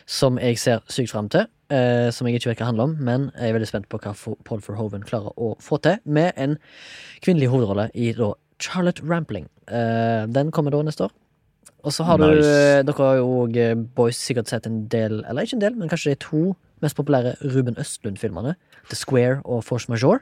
[0.06, 1.46] Som jeg ser sykt fram til.
[1.68, 4.12] Eh, som jeg ikke vet hva handler om, men jeg er veldig spent på hva
[4.46, 5.96] Paul Verhoeven klarer å få til.
[6.06, 6.52] Med en
[7.24, 8.28] kvinnelig hovedrolle i da
[8.62, 9.48] Charlotte Rampling.
[9.66, 11.10] Eh, den kommer da neste år.
[11.86, 12.46] Og så har du Nice.
[12.46, 15.74] eh, Dere har jo òg eh, boys sikkert sett en del, eller ikke en del,
[15.74, 18.54] men kanskje de to mest populære Ruben Østlund-filmene.
[18.90, 20.20] The Square og Force Majeure.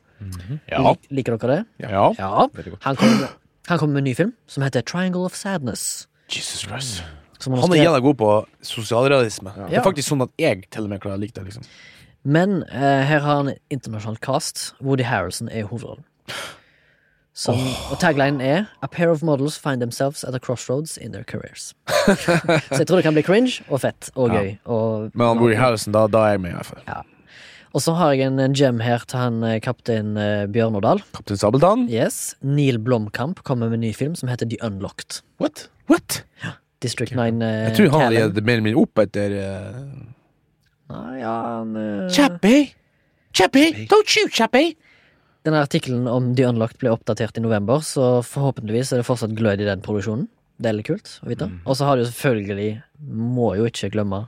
[0.71, 0.81] Ja.
[0.81, 1.65] Lik, liker dere det?
[1.91, 2.07] ja.
[2.19, 2.47] Ja.
[2.89, 6.07] Han kommer med, kom med en ny film som heter Triangle of Sadness.
[6.33, 7.03] Jesus Christ.
[7.43, 8.31] Han er gjerne jævla god på
[8.63, 9.53] sosialrealisme.
[9.69, 11.45] Det er faktisk sånn at jeg til og med klarer å like det.
[11.45, 11.67] liksom
[12.25, 14.75] Men eh, her har han internasjonalt internasjonal cast.
[14.81, 16.05] Woody Harrison er hovedrollen.
[17.35, 17.59] Som,
[17.91, 21.75] Og taglinen er A pair of models find themselves at a crossroads in their careers.
[22.71, 24.39] Så jeg tror det kan bli cringe og fett og Ja.
[24.41, 24.53] gøy.
[24.71, 27.03] Og, Men han Woody Harrison, da, da er jeg med, i hvert fall.
[27.75, 31.03] og så har jeg en, en gem her til han eh, kaptein eh, Bjørnordal.
[31.13, 31.89] Kaptein Sabeltann.
[31.91, 32.37] Yes.
[32.41, 35.23] Neil Blomkamp kommer med en ny film som heter The Unlocked.
[35.43, 35.67] What?
[35.91, 36.23] What?
[36.85, 38.35] District 9 uh, Jeg tror han har Callan.
[38.35, 39.83] gitt mer eller mindre opp etter uh...
[40.95, 42.09] Nei, ja, han, uh...
[42.13, 42.69] Chappie!
[43.35, 43.87] Chappie!
[43.91, 44.75] Don't shoot, Chappie!
[45.45, 49.61] Denne artikkelen om The Unlocked ble oppdatert i november, så forhåpentligvis er det fortsatt glød
[49.61, 50.29] i den produksjonen.
[50.57, 51.51] Det er litt kult å vite.
[51.67, 52.71] Og så har du selvfølgelig,
[53.35, 54.23] må jo ikke glemme,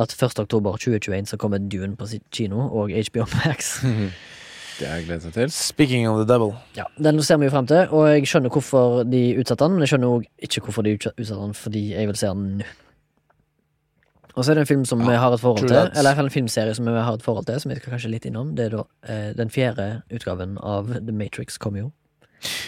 [0.00, 0.40] at 1.
[0.42, 3.76] oktober 2021 så kommer Dune på sitt kino og HBO Max.
[4.80, 5.50] Det jeg gleder seg til.
[5.52, 6.54] Speaking of the devil.
[6.76, 9.84] Ja, Den ser vi jo frem til, og jeg skjønner hvorfor de utsatte den, men
[9.84, 12.64] jeg skjønner òg ikke hvorfor de utsatte den, fordi jeg vil se den nå.
[14.38, 16.16] Og så er det en film som vi har et forhold til, eller i hvert
[16.20, 18.52] fall en filmserie som vi har et forhold til, som vi skal kanskje litt innom.
[18.56, 21.88] Det er da eh, den fjerde utgaven av The Matrix kommer jo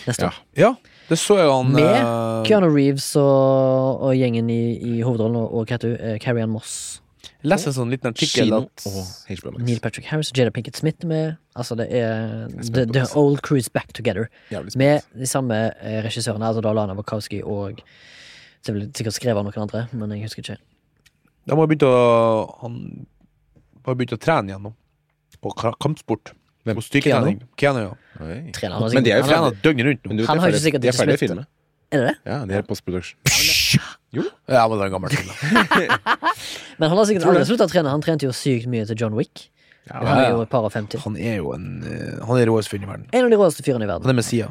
[0.05, 0.29] neste Ja.
[0.29, 0.41] år.
[0.59, 0.73] Ja,
[1.09, 5.55] det så jeg han Med eh, Keanu Reeves og, og gjengen i, i hovedrollen, og,
[5.55, 7.01] og hva heter hun, eh, Carrie Ann Moss.
[7.43, 9.63] Jeg leste en sånn liten artikkel Kino at og HBO Max.
[9.67, 11.37] Neil Patrick Harris, Jada Pinkett Smith er med.
[11.59, 14.29] Altså, det er the, the old crew is back together.
[14.53, 14.79] Jævlig spent.
[14.79, 17.83] Med de samme eh, regissørene, altså da Lana Wachowski og
[18.63, 20.59] så vel sikkert skrevet av noen andre, men jeg husker ikke.
[21.51, 21.95] De har begynt å
[22.63, 22.77] Han
[23.89, 24.75] har begynt å trene igjen nå.
[25.43, 26.31] På ka- kampsport.
[26.63, 26.77] Hvem?
[26.79, 27.41] På styrketrening.
[27.59, 27.95] Keanu, ja.
[28.23, 28.37] Oi.
[28.55, 30.23] Trener han Men de er jo Han døgnet rundt Men nå.
[30.23, 31.47] du, Han har ikke ferdig- sikkert De er ferdige ikke filmene.
[31.93, 32.15] Er det det?
[32.27, 33.19] Ja, de er postproduction.
[34.13, 35.31] Ja, men det er en gammel film.
[36.83, 37.93] Men han har sikkert aldri sluttet å trene.
[37.95, 39.47] Han trente jo sykt mye til John Wick.
[39.89, 40.99] Ja, Han er jo et par og femti.
[41.01, 43.07] Han er jo en eh, Han er råeste fyren i verden.
[43.17, 44.05] En av de råeste fyrene i verden.
[44.05, 44.51] Han er Messia.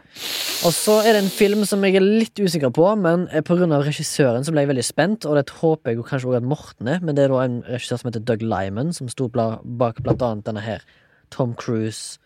[0.66, 3.44] Og så er det en film som jeg er litt usikker på, men pga.
[3.48, 6.32] på grunn av regissøren så ble jeg veldig spent, og det håper jeg jo kanskje
[6.34, 9.14] også at Morten er, men det er da en regissør som heter Doug Lyman, som
[9.14, 10.84] sto bla- bak blant annet denne her
[11.32, 12.18] Tom Cruise.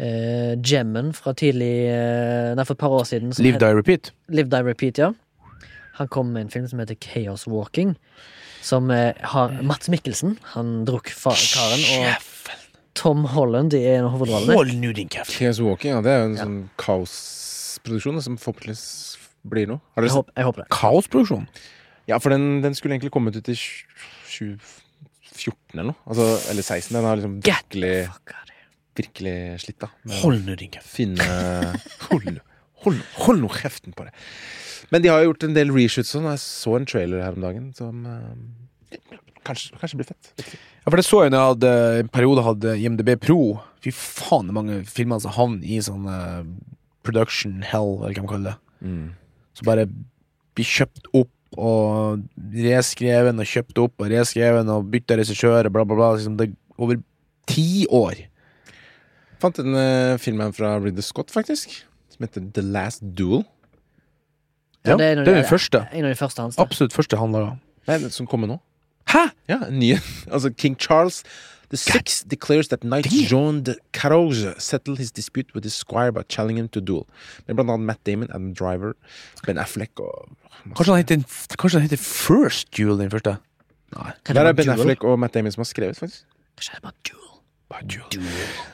[0.00, 3.32] Eh, Gemmen fra tidlig eh, Nei, for et par år siden.
[3.36, 4.08] som Live, die, repeat.
[4.32, 5.10] Live Die Repeat, ja.
[5.98, 7.92] Han kom med en film som heter Chaos Walking.
[8.64, 10.38] Som eh, har Mats Mikkelsen.
[10.54, 11.82] Han drukk fa- karen.
[11.98, 12.06] Og
[12.96, 14.56] Tom Holland er en av hovedrollene.
[14.56, 15.34] Hold nå din kjeft.
[15.36, 18.86] Chaos Walking, ja, det er jo en sånn kaosproduksjon som forhåpentligvis
[19.52, 19.80] blir noe.
[19.96, 20.22] Har dere Jeg sett?
[20.24, 20.68] håper, jeg håper det.
[20.78, 21.46] Kaosproduksjon.
[22.08, 25.98] Ja, for den, den skulle egentlig kommet ut i 2014 eller noe.
[26.08, 26.96] Altså, eller 16.
[26.96, 27.96] Den har liksom Get virkelig,
[28.98, 29.88] Virkelig slitt, da.
[30.20, 30.88] Hold nå kjeft.
[30.92, 31.28] Finne
[32.10, 32.40] Hold
[32.82, 34.12] hold, hold nå kjeften på det.
[34.92, 36.28] Men de har jo gjort en del reshoots sånn.
[36.32, 39.00] Jeg så en trailer her om dagen som eh,
[39.46, 40.32] kanskje, kanskje blir fett.
[40.82, 41.72] Ja, for det så jeg når jeg hadde
[42.02, 43.40] en periode hadde IMDb Pro.
[43.82, 46.40] Fy faen, er mange filmer som havner i sånn eh,
[47.06, 48.58] production hell, eller hva man kaller det.
[49.58, 49.86] Så bare
[50.56, 51.30] blir kjøpt opp
[51.60, 52.22] og
[52.64, 56.12] reskreven og kjøpt opp og reskreven og bytta regissør og bla, bla, bla.
[56.16, 57.00] Liksom det er over
[57.48, 58.22] ti år.
[59.42, 61.80] Fant en uh, film her fra Ridder Scott, faktisk.
[62.14, 63.42] Som heter The Last Duel.
[64.86, 65.80] Ja, det det er en av de- den første.
[65.92, 66.56] En av de første hans.
[66.56, 66.62] da.
[66.62, 68.10] Absolutt første handler laga.
[68.10, 68.60] Som kommer nå.
[69.10, 69.28] Hæ?!
[69.50, 70.00] Ja, en ny en.
[70.32, 71.22] Altså, King Charles
[71.70, 76.22] the Sixth declares that Knight Jean de Caroge settled his dispute with his squire by
[76.28, 77.06] challenging him to duel.
[77.48, 78.92] Med blant annet Matt Damon, Adam Driver,
[79.46, 80.36] Ben Affleck og
[80.76, 81.24] Kanskje han heter,
[81.58, 83.38] kanskje han heter First Duel, den første?
[83.96, 84.12] Nei.
[84.28, 86.26] Det er Ben Affleck og Matt Damon som har skrevet, faktisk.
[86.58, 87.31] Kanskje det er bare Duel.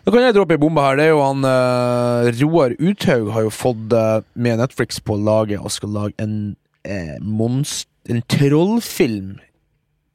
[0.05, 0.97] Da kan jeg droppe ei bombe her.
[0.99, 5.61] Det er jo han eh, Roar Uthaug har jo fått eh, med Netflix på laget
[5.63, 6.39] og skal lage en
[6.85, 7.89] eh, monst...
[8.09, 9.37] En trollfilm.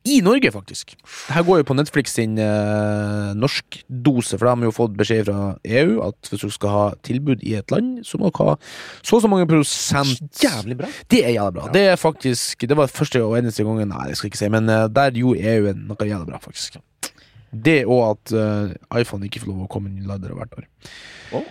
[0.03, 0.95] I Norge, faktisk.
[0.99, 5.29] Det her går jo på Netflix sin uh, norskdose, for de har jo fått beskjed
[5.29, 8.57] fra EU at hvis du skal ha tilbud i et land, så må du ha
[8.99, 10.89] så og så mange prosent Jævlig bra.
[11.07, 11.69] Det er jævlig bra.
[11.71, 14.51] Det er faktisk Det var første og eneste gangen Nei, det skal jeg ikke si,
[14.57, 16.81] men eh, der gjorde EU en- noe jævlig bra, faktisk.
[17.53, 20.65] Det og at uh, iPhone ikke får lov å komme inn i ladere hvert år.
[21.37, 21.45] Oh.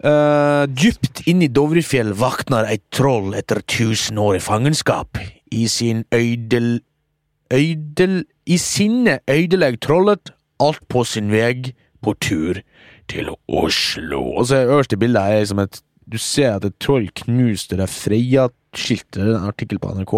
[0.00, 5.20] Uh, dypt inni Dovrefjell vakner et troll etter tusen år i fangenskap.
[5.52, 6.78] I sin øydel...
[7.52, 8.22] Øydel...
[8.50, 12.58] I sinne ødelegger trollet alt på sin vei på tur
[13.10, 14.22] til Oslo.
[14.40, 17.86] Og så er øverste bildet her som et Du ser at et troll knuste det
[17.86, 20.14] Freia-skiltet, en artikkel på NRK.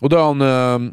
[0.00, 0.86] Og da er han øh,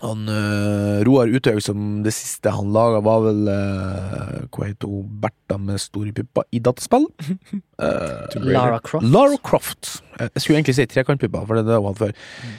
[0.00, 5.04] han uh, Roar Uthaug som det siste han laga, var vel uh, Hva heter hun?
[5.22, 7.08] Bertha med store pupper i dataspill?
[7.80, 9.06] Uh, Lara Croft.
[9.08, 9.88] Lara Croft.
[10.20, 12.58] Jeg skulle egentlig si trekantpupper, for det er det hun hadde før.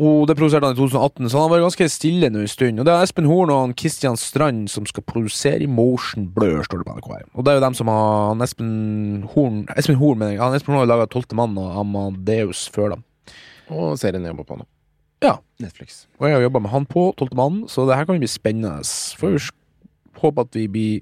[0.00, 2.80] Og det produserte han i 2018, så han har vært ganske stille nå en stund.
[2.80, 6.80] Og det er Espen Horn og han Christian Strand som skal produsere Motion Blur, står
[6.80, 7.26] det på NRK her.
[7.36, 8.74] Og det er jo dem som har han Espen
[9.34, 10.42] Horn Espen Horn, mener jeg.
[10.42, 13.36] Han Espen Horn har laga Tolvte mann og Amadeus før, da.
[13.72, 14.71] Og serien jeg jobber på nå.
[15.22, 15.36] Ja.
[15.62, 16.04] Netflix.
[16.18, 18.82] Og jeg har jobba med han på Tolvte mann, så det her kan bli spennende.
[19.18, 19.40] Får vi
[20.22, 21.00] håpe at vi blir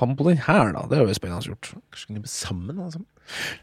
[0.00, 0.86] han på den her, da.
[0.90, 1.70] Det er jo spennende gjort.
[1.92, 3.02] Kanskje kan jobbe sammen, altså.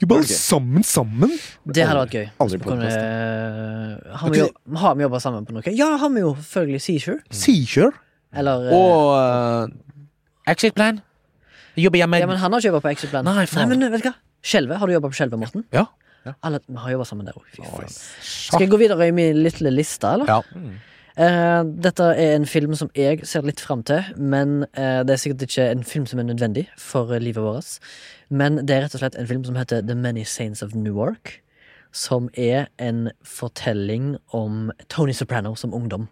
[0.01, 0.35] Jobbe okay.
[0.35, 1.31] sammen, sammen?
[1.63, 2.25] Det hadde vært gøy.
[2.43, 4.19] Aldri på kunne, podcast.
[4.19, 5.75] har, vi har vi jobba sammen på noe?
[5.75, 7.23] Ja, har vi jo selvfølgelig Seashore.
[7.31, 7.95] Seashore.
[8.33, 10.99] Eller eh, Og uh, Exit Plan.
[11.77, 12.19] Jeg jobber hjemme.
[12.19, 13.27] Ja, men han har ikke jobba på Exit Plan.
[13.27, 13.71] Nei, faen.
[13.71, 14.15] men vet du hva?
[14.43, 14.79] Skjelve.
[14.79, 15.63] Har du jobba på Skjelve, Morten?
[15.75, 15.87] Ja.
[16.43, 17.45] Alle, vi har jobba sammen der òg.
[17.51, 17.93] Fy faen.
[18.23, 20.29] Skal jeg gå videre i min lille liste, eller?
[20.29, 20.41] Ja.
[21.13, 25.21] Eh, dette er en film som jeg ser litt fram til, men eh, det er
[25.21, 27.75] sikkert ikke en film som er nødvendig for eh, livet vårt.
[28.33, 31.35] Men det er rett og slett en film som heter The Many Saints of Newark.
[31.93, 36.07] Som er en fortelling om Tony Soprano som ungdom.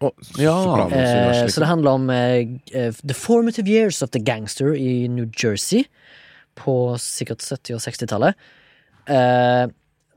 [0.00, 0.56] Oh, Ja.
[0.64, 1.60] Sopranos Eh, så liksom.
[1.62, 2.06] det handler om
[3.06, 5.84] the formative years of the gangster i New Jersey.
[6.56, 8.34] På sikkert 70- og 60-tallet.
[9.08, 9.68] Eh,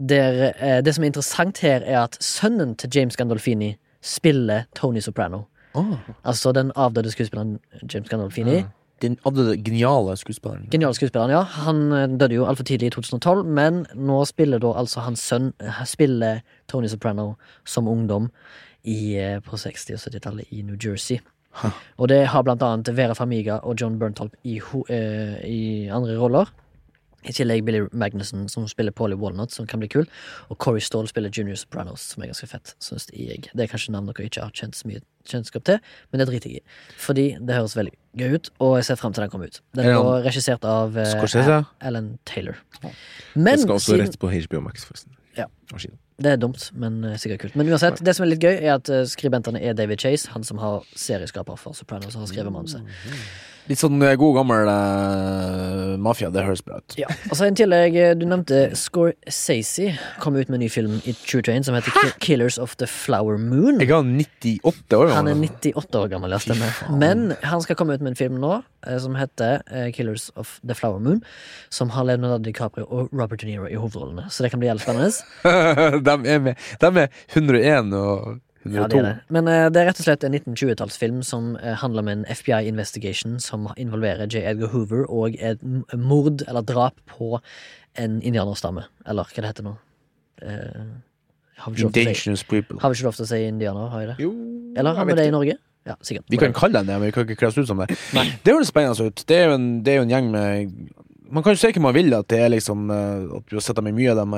[0.10, 5.00] der, uh, det som er interessant her, er at sønnen til James Gandolfini spiller Tony
[5.00, 5.48] Soprano.
[5.74, 5.98] Oh.
[6.26, 7.60] Altså den avdøde skuespilleren
[7.94, 8.64] James Gandolfini.
[9.02, 10.68] Den avdøde geniale skuespilleren.
[10.72, 11.42] Geniale skuespilleren, ja.
[11.42, 15.52] Han eh, døde jo altfor tidlig i 2012, men nå spiller da altså hans sønn
[15.86, 17.34] Spiller Tony Soprano
[17.66, 18.32] som ungdom
[18.84, 21.20] i, på 60- og 70-tallet i New Jersey.
[21.98, 24.60] Og det har blant annet Vera Famiga og John Berntalp i,
[24.90, 25.62] eh, i
[25.94, 26.52] andre roller.
[27.26, 30.06] I tillegg Billy Magnussen, som spiller Paulie Walnut, som kan bli kul.
[30.52, 32.76] Og Corey Stall spiller Junior Sopranos, som er ganske fett.
[32.84, 33.50] Synes jeg.
[33.52, 36.54] Det er kanskje navn dere ikke har kjent så mye kjennskap til, men det driter
[36.54, 36.78] jeg i.
[37.02, 39.62] Fordi det høres veldig gøy ut, og jeg ser frem til den kommer ut.
[39.76, 42.62] Den er regissert av uh, Alan Taylor.
[42.82, 45.18] Det skal også rett på HBO Max, forresten.
[45.38, 45.46] Ja.
[46.18, 47.58] Det er dumt, men eh, sikkert kult.
[47.60, 50.46] Men uansett, det som er litt gøy, er at eh, skribentene er David Chase, han
[50.48, 52.82] som har serieskaper for Sopranos, og har skrevet manuset.
[53.68, 56.30] Litt sånn eh, god gammel uh, mafia.
[56.32, 56.96] Det høres bra ut.
[57.00, 59.92] Ja, og så i tillegg, eh, du nevnte Scorsese
[60.24, 62.14] kom ut med en ny film i True Train som heter Hæ?
[62.24, 63.82] Killers of the Flower Moon.
[63.84, 65.18] Jeg er 98 år gammel.
[65.18, 66.80] Han er 98 år gammel, ja, stemmer.
[67.04, 68.62] Men han skal komme ut med en film nå
[69.04, 69.60] som heter
[69.92, 71.20] Killers of the Flower Moon.
[71.74, 74.30] Som har Leonardo DiCaprio og Robert De Niro i hovedrollene.
[74.32, 75.12] Så det kan bli jævlig spennende.
[76.08, 78.38] de, er med, de er 101 og
[78.74, 78.78] 102.
[78.82, 79.16] Ja, det er det.
[79.34, 82.68] Men uh, det er rett og slett en 1920-tallsfilm som uh, handler om en FBI
[82.70, 84.44] investigation som involverer J.
[84.52, 85.64] Edgar Hoover og et
[85.96, 87.40] mord eller drap på
[87.98, 88.84] en indianerstamme.
[89.08, 89.76] Eller hva det heter nå.
[90.42, 90.84] Eh,
[91.66, 92.78] si- Indigenous people.
[92.82, 93.88] har vi ikke lov til å si indianer?
[93.90, 94.16] Har vi det?
[94.22, 94.30] Jo
[94.78, 95.32] Eller har vi det i.
[95.34, 95.58] Norge?
[95.88, 96.26] Ja, sikkert.
[96.30, 97.96] Vi kan kalle den det, men vi kan ikke kle oss ut som det.
[98.44, 99.24] Det høres spennende ut.
[99.26, 100.74] Det er jo en, det er jo en gjeng med
[101.32, 103.76] Man kan jo si hva man vil, at det er liksom At du har sett
[103.76, 104.36] dem i mye av dem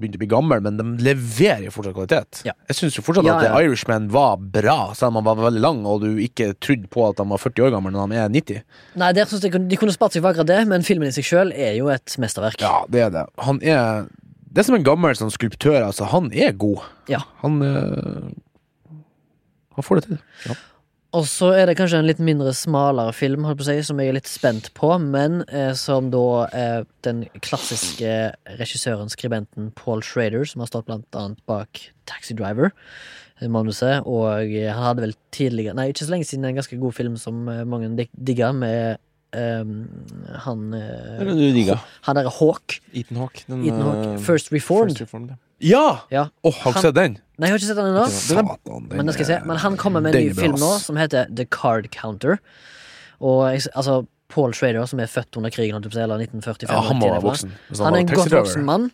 [0.00, 2.40] begynt å bli gammel, men de leverer jo fortsatt kvalitet.
[2.48, 2.54] Ja.
[2.70, 5.82] Jeg syns jo fortsatt Ja, at Irishman var bra, selv om han var veldig lang,
[5.88, 8.62] og du ikke trodde på at han var 40 år gammel når han er 90.
[9.02, 11.26] Nei, der synes jeg De kunne spart seg for akkurat det, men filmen i seg
[11.28, 12.62] sjøl er jo et mesterverk.
[12.62, 13.26] Ja, det er det.
[13.44, 14.08] Han er
[14.48, 16.08] Det er som en gammel sånn skulptør, altså.
[16.14, 16.86] Han er god.
[17.10, 17.20] Ja.
[17.42, 18.30] Han øh,
[19.76, 20.18] Han får det til.
[20.48, 20.56] Ja.
[21.16, 24.00] Og så er det kanskje en litt mindre smalere film holdt på å si, som
[24.02, 28.10] jeg er litt spent på, men eh, som da eh, den klassiske
[28.58, 31.80] regissøren, skribenten Paul Schrader, som har stått blant annet bak
[32.10, 32.74] Taxi Driver,
[33.40, 36.98] eh, manuset, og han hadde vel tidligere Nei, ikke så lenge siden en ganske god
[37.00, 39.00] film som eh, mange digga, med
[39.32, 39.74] eh,
[40.44, 40.70] han
[41.56, 41.80] digga.
[42.04, 42.82] Han derre Hawk.
[42.92, 43.46] Eton Hawk.
[43.48, 44.08] Den, Ethan Hawke.
[44.12, 44.92] eh, First Reformed.
[44.98, 45.40] First Reformed ja.
[45.58, 46.00] Ja!
[46.14, 46.28] Ja.
[46.46, 47.18] Oh, har du sett den?
[47.38, 48.04] Nei, jeg har ikke sett den ennå.
[48.10, 51.90] Satan, den Men Men han kommer med en ny film nå som heter The Card
[51.94, 52.38] Counter.
[53.20, 57.22] Og altså Paul Schrader, som er født under krigen, eller 1945 Ja, han må være
[57.22, 57.52] voksen.
[57.68, 58.90] Han, Han er en godt voksen mann.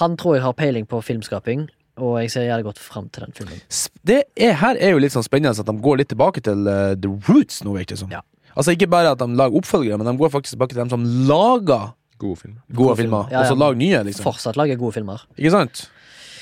[0.00, 3.32] Han tror jeg har peiling på filmskaping, og jeg ser jævlig godt fram til den
[3.36, 3.60] filmen.
[4.06, 6.96] Det er, her er jo litt sånn spennende at de går litt tilbake til uh,
[6.98, 8.10] the roots nå, virker det som.
[8.12, 8.20] Ja.
[8.56, 11.04] Altså Ikke bare at de lager oppfølgere, men de går faktisk tilbake til dem som
[11.28, 12.62] lager Gode filmer.
[12.72, 14.24] gode filmer, Ja, og så lage nye, liksom.
[14.24, 15.26] Fortsatt lage gode filmer.
[15.36, 15.86] Ikke sant?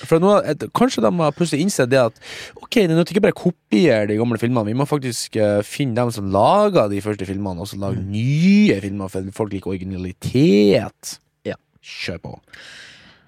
[0.04, 2.18] For nå, et, Kanskje de har plutselig innsett det at
[2.58, 4.66] Ok, det nytter ikke bare å kopiere de gamle filmene.
[4.68, 8.78] Vi må faktisk uh, finne dem som laga de første filmene, og så lage nye
[8.84, 11.16] filmer, for folk liker originalitet.
[11.46, 11.56] Ja.
[11.80, 12.34] Kjør på.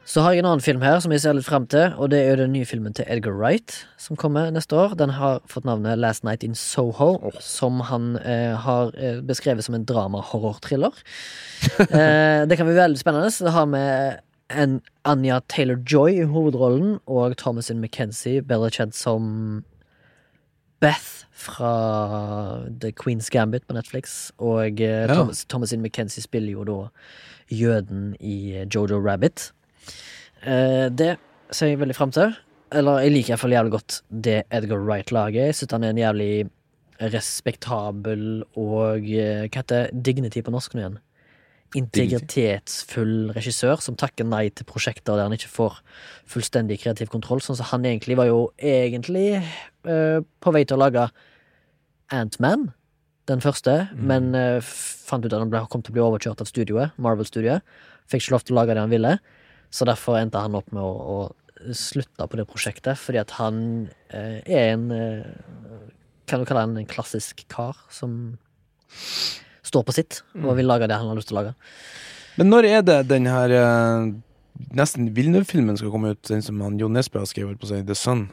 [0.07, 2.21] Så har jeg en annen film her som jeg ser litt frem til, og det
[2.23, 4.95] er jo den nye filmen til Edgar Wright som kommer neste år.
[5.01, 9.75] Den har fått navnet Last Night in Soho, som han eh, har eh, beskrevet som
[9.75, 10.95] en drama-horror-thriller.
[11.91, 13.33] eh, det kan bli veldig spennende.
[13.35, 14.23] Så Det har med
[14.55, 19.65] en Anja Taylor-Joy i hovedrollen, og Thomasin McKenzie, bedre kjent som
[20.81, 24.31] Beth fra The Queen's Gambit på Netflix.
[24.39, 25.15] Og eh, Ja.
[25.15, 26.79] Thomas, Thomasin McKenzie spiller jo da
[27.51, 29.51] jøden i eh, Jojo Rabbit.
[30.43, 31.17] Eh, det
[31.55, 32.35] ser jeg veldig frem til.
[32.75, 35.49] Eller jeg liker iallfall jævlig godt det Edgar Wright lager.
[35.49, 36.31] Jeg synes han er en jævlig
[37.13, 40.99] respektabel og eh, Hva heter dignity på norsk nå igjen?
[41.77, 45.81] Integritetsfull regissør som takker nei til prosjekter der han ikke får
[46.31, 47.43] fullstendig kreativ kontroll.
[47.45, 51.09] Sånn som han egentlig var jo egentlig uh, på vei til å lage
[52.15, 52.69] Ant-Man,
[53.29, 56.95] den første, men uh, fant ut at han kom til å bli overkjørt av studioet,
[57.03, 57.67] Marvel-studioet.
[58.07, 59.17] Fikk ikke lov til å lage det han ville,
[59.77, 63.59] så derfor endte han opp med å, å slutte på det prosjektet, fordi at han
[64.09, 65.27] eh, er en eh,
[66.27, 68.35] Kan du kalle han en klassisk kar som
[69.67, 71.53] står på sitt og vil lage det han har lyst til å lage.
[72.37, 74.09] Men når er det den her eh,
[74.77, 76.25] nesten Villeneuve-filmen skal komme ut?
[76.29, 78.27] Den som han Jo Nesbø har skrevet på seg, The Sun?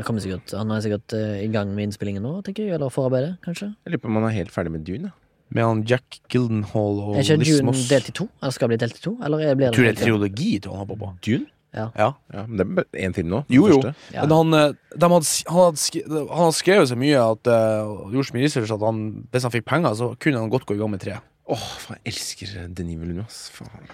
[0.00, 3.74] Sikkert, Han er sikkert eh, i gang med innspillingen nå, tenker jeg, eller forarbeidet, kanskje.
[3.84, 5.12] Jeg lurer på om han er helt ferdig med Dune.
[5.50, 8.28] Med han Jack Gildenhall og Er ikke Dune delt i to?
[8.40, 9.16] Eller skal det bli delt i to?
[9.24, 11.08] Eller er- blir det tror det er triologi tror han håper på.
[11.26, 11.46] Dune?
[11.74, 11.88] Ja.
[11.94, 12.12] Ja.
[12.34, 13.44] Ja, men det er bare én film nå.
[13.48, 13.80] Jo, jo.
[14.14, 14.24] Ja.
[14.26, 17.86] Men han, eh, de hadde, han, hadde sk han hadde skrevet så mye at, uh,
[17.86, 20.66] og gjort så mye research at han, hvis han fikk penger, så kunne han godt
[20.66, 21.18] gå i gang med tre.
[21.50, 23.50] Åh, faen, jeg elsker Denis Villeneuve, ass.
[23.54, 23.86] Faen.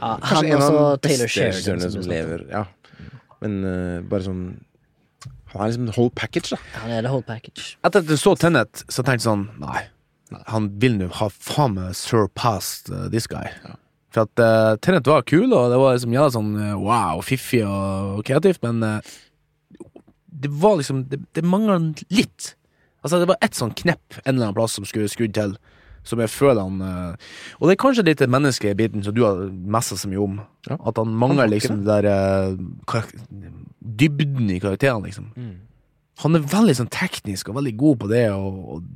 [0.00, 2.46] Ja, Kanskje han en av også de Taylor beste regissørene som som lever.
[2.50, 2.64] Ja.
[3.42, 4.46] Men uh, bare sånn
[5.52, 6.56] Han er liksom the whole package, da.
[6.82, 7.76] Han er the whole package.
[7.86, 9.86] Etter at du så Tenet, så tenkte jeg sånn Nei,
[10.50, 13.46] han vil nå ha faen meg surpassed uh, this guy.
[14.14, 17.62] For at uh, Tenet var kul, og det var liksom jævla sånn eh, wow, fiffig
[17.68, 19.14] og, kreativt, men uh,
[20.36, 21.78] det var liksom Det, det mangla
[22.12, 22.54] litt.
[23.04, 25.54] Altså, det var ett sånn knepp en eller annen plass som skulle skrudd til,
[26.06, 29.22] som jeg føler han uh, Og det er kanskje litt den menneskelige biten som du
[29.26, 30.40] har messa så mye om.
[30.66, 30.80] Ja.
[30.90, 32.58] At han mangler liksom det der
[33.86, 35.30] dybden i karakterene, liksom.
[36.24, 38.86] Han er veldig sånn teknisk og veldig god på det, og, og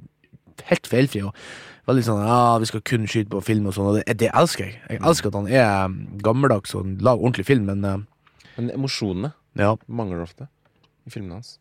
[0.68, 1.24] helt feilfri.
[1.26, 1.34] Og
[1.88, 4.66] veldig sånn ja, vi skal kun skyte på film og sånn, og det, det elsker
[4.66, 4.78] jeg.
[4.90, 7.98] Jeg elsker at han er um, gammeldags og lager ordentlig film, men uh,
[8.58, 10.46] Men emosjonene ja, mangler ofte
[11.06, 11.58] i filmene hans.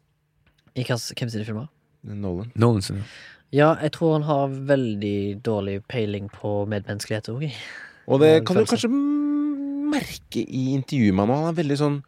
[0.78, 1.70] I hans, hvem sine filmer?
[2.04, 2.52] Nolan.
[2.60, 3.04] Nolan sin.
[3.56, 7.47] Ja, jeg tror han har veldig dårlig peiling på medmenneskelighet òg.
[8.10, 8.91] Og det kan du kanskje
[9.89, 11.43] merke i intervjuet med han.
[11.43, 12.00] Han er veldig sånn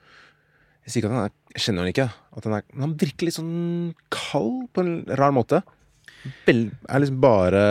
[0.85, 2.07] Jeg sier ikke at han er Jeg kjenner han ikke.
[2.37, 5.63] At han, er, men han virker litt sånn kald på en rar måte.
[6.47, 7.63] Er liksom bare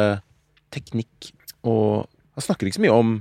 [0.74, 1.32] teknikk
[1.66, 2.07] og
[2.38, 3.16] Han snakker ikke så mye om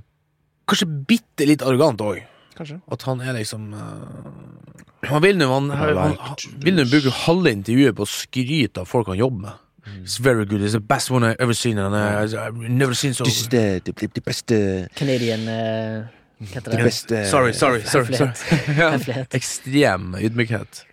[0.69, 2.19] Kanskje bitte litt arrogant òg.
[2.57, 2.75] Kanskje.
[2.93, 7.53] At han er liksom uh, Han vil nå han, I han, han vil bruke halve
[7.55, 9.65] intervjuet på å skryte av folk han jobber med.
[10.03, 10.61] It's very good.
[10.61, 11.79] It's the best one I've ever seen.
[11.79, 14.59] And I, I've never seen so This is the, the, the, the beste
[14.95, 16.05] Canadian uh,
[16.39, 16.85] Hva heter Det det?
[16.91, 17.81] beste Sorry, sorry.
[17.89, 18.33] sorry, sorry.
[18.77, 18.91] Ja.
[19.39, 20.83] Ekstrem ydmykhet.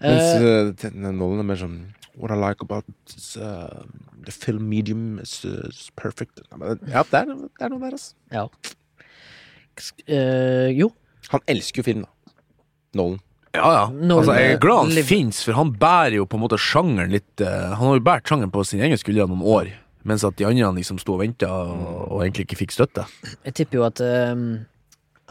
[0.00, 1.80] Mens Eh, uh, Nolan er mer sånn
[2.20, 3.82] What I like about this, uh,
[4.26, 6.42] the film medium is, uh, is perfect.
[6.52, 8.14] Ja, det er, det er noe der, altså.
[8.34, 8.46] ja.
[10.04, 10.90] Uh, jo.
[11.32, 12.34] Han elsker jo film, da.
[13.00, 13.20] Nolan.
[13.54, 13.84] Ja, ja.
[13.90, 17.14] Nolan altså, jeg er glad han fins, for han bærer jo på en måte sjangeren
[17.14, 19.70] litt uh, Han har jo båret sjangeren på sine egne skuldre noen år,
[20.06, 23.06] mens at de andre liksom sto og venta og, og egentlig ikke fikk støtte.
[23.48, 24.44] Jeg tipper jo at eh,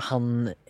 [0.09, 0.27] han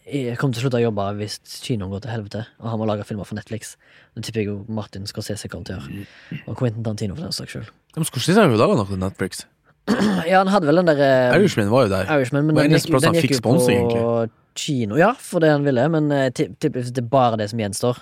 [0.10, 2.88] er- kommer til å slutte å jobbe hvis kinoen går til helvete, og han må
[2.90, 3.76] lage filmer for Netflix.
[4.16, 6.08] Det tipper jeg jo Martin Scorsese kommer til å gjøre.
[6.48, 7.70] Og Quentin Tantino, for den saks skyld.
[7.96, 9.46] Men synes han jo laga noe til Netflix.
[10.30, 12.06] Ja, han hadde vel den der Irishman var jo der.
[12.14, 14.30] Irishman, men den gikk, den gikk jo på på
[14.60, 14.98] kino.
[15.00, 17.98] Ja, for det han ville, men jeg ti- hvis det er bare det som gjenstår,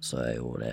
[0.00, 0.72] så er jo det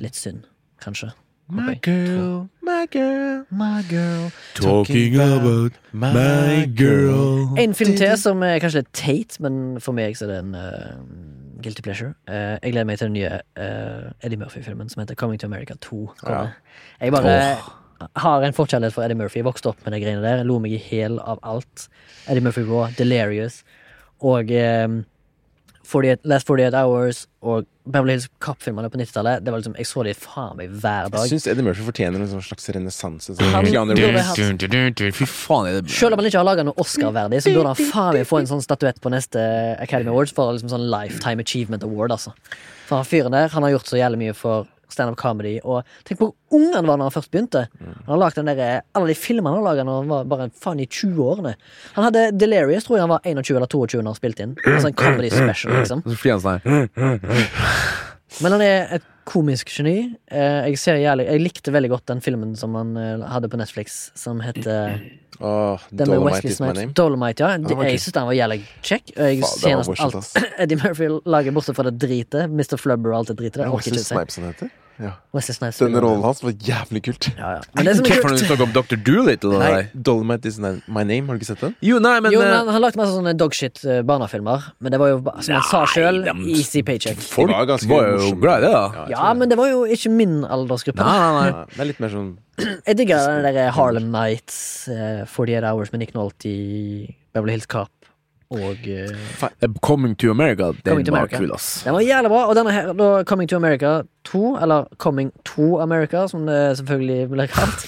[0.00, 0.44] litt synd,
[0.82, 1.12] kanskje.
[1.50, 4.30] My girl, my girl, My girl.
[4.54, 7.58] Talking about my girl.
[7.58, 10.54] En film til som er kanskje litt teit, men for meg så er det en
[10.54, 11.00] uh,
[11.64, 12.14] guilty pleasure.
[12.30, 15.74] Uh, jeg gleder meg til den nye uh, Eddie Murphy-filmen som heter Coming to America
[15.82, 16.00] 2.
[16.28, 16.46] Ja.
[17.00, 17.36] Jeg bare
[18.16, 19.42] har en forkjærlighet for Eddie Murphy.
[19.42, 20.44] Jeg vokste opp med de greiene der.
[20.44, 21.88] Jeg lo meg i hæl av alt.
[22.28, 23.64] Eddie Murphy Raw, Delirious
[24.20, 24.88] og eh,
[25.86, 29.42] 48, Last 48 Hours og Beverly Hills Cop-filmene på 90-tallet.
[29.44, 31.24] Det var liksom, Jeg så de faen meg hver dag.
[31.24, 33.34] Jeg syns Eddie Murphy fortjener en sånn slags renessanse.
[33.34, 33.54] Selv om
[36.20, 39.00] han ikke har laga noe Oscar-verdig, så burde han faen meg få en sånn statuett
[39.02, 39.40] på neste
[39.80, 42.36] Academy Awards for liksom sånn Lifetime Achievement Award, altså.
[42.86, 45.56] For han fyren der, han har gjort så jævlig mye for standup comedy.
[45.64, 47.66] Og tenk på hvor ung han var når han først begynte.
[47.80, 50.50] Han har lagt den der, Alle de filmene han har laga når han var bare
[50.62, 51.54] faen i 20-årene.
[51.96, 54.56] Han hadde Delirious, tror jeg han var 21 eller 22 når han spilte inn.
[54.66, 56.04] Altså en comedy special, liksom.
[58.40, 59.96] Men han er et komisk geni.
[60.26, 63.60] Eh, jeg, ser jævlig, jeg likte veldig godt den filmen som han eh, hadde på
[63.60, 64.98] Netflix, som heter
[65.38, 66.92] oh, Den med Wesley Snipes.
[66.98, 67.60] Dolomite, ja.
[67.60, 67.94] De, okay.
[67.94, 69.14] jeg syns den var jævlig kjekk.
[69.16, 72.50] Og jeg ser nesten alt Eddie Murphy lager, bortsett fra det dritet.
[72.50, 72.76] Mr.
[72.80, 73.62] Flubber og alt det dritet.
[73.62, 74.06] Det ikke å si.
[74.10, 74.74] Snipes heter.
[75.00, 75.12] Ja.
[75.32, 75.78] Wesley Snipes.
[75.78, 77.28] Den spiller- rollen hans var jævlig kult.
[77.38, 77.60] Ja, ja.
[77.74, 78.96] Men det som er kult du snakker om Dr.
[78.96, 79.58] Doolittle?
[79.58, 79.88] Nei.
[79.94, 81.76] Dolomite is my name, har du ikke sett den?
[81.80, 84.72] Jo, nei, men Jo, eh, men han lagde masse sånne dogshit-barnefilmer.
[84.80, 87.16] Men det var jo, som han sa sjøl, easy paycheck.
[87.16, 89.06] folk var var, jo glad i det, da.
[89.08, 91.00] Ja, men det var jo ikke min aldersgruppe.
[91.00, 91.48] Nei, nei, nei.
[91.48, 92.38] Ja, det er litt mer sånn
[92.86, 96.52] Jeg digger den der Harlem Nights, uh, 48 Hours med Nick Nolte,
[97.32, 97.88] Beverly Hills Cop
[98.50, 101.82] og Eh, Coming to America, den to var kul, ass.
[101.84, 105.78] Den var jævlig bra, og denne her, da Coming to America 2, eller Coming to
[105.80, 107.86] America, som det selvfølgelig blir kalt.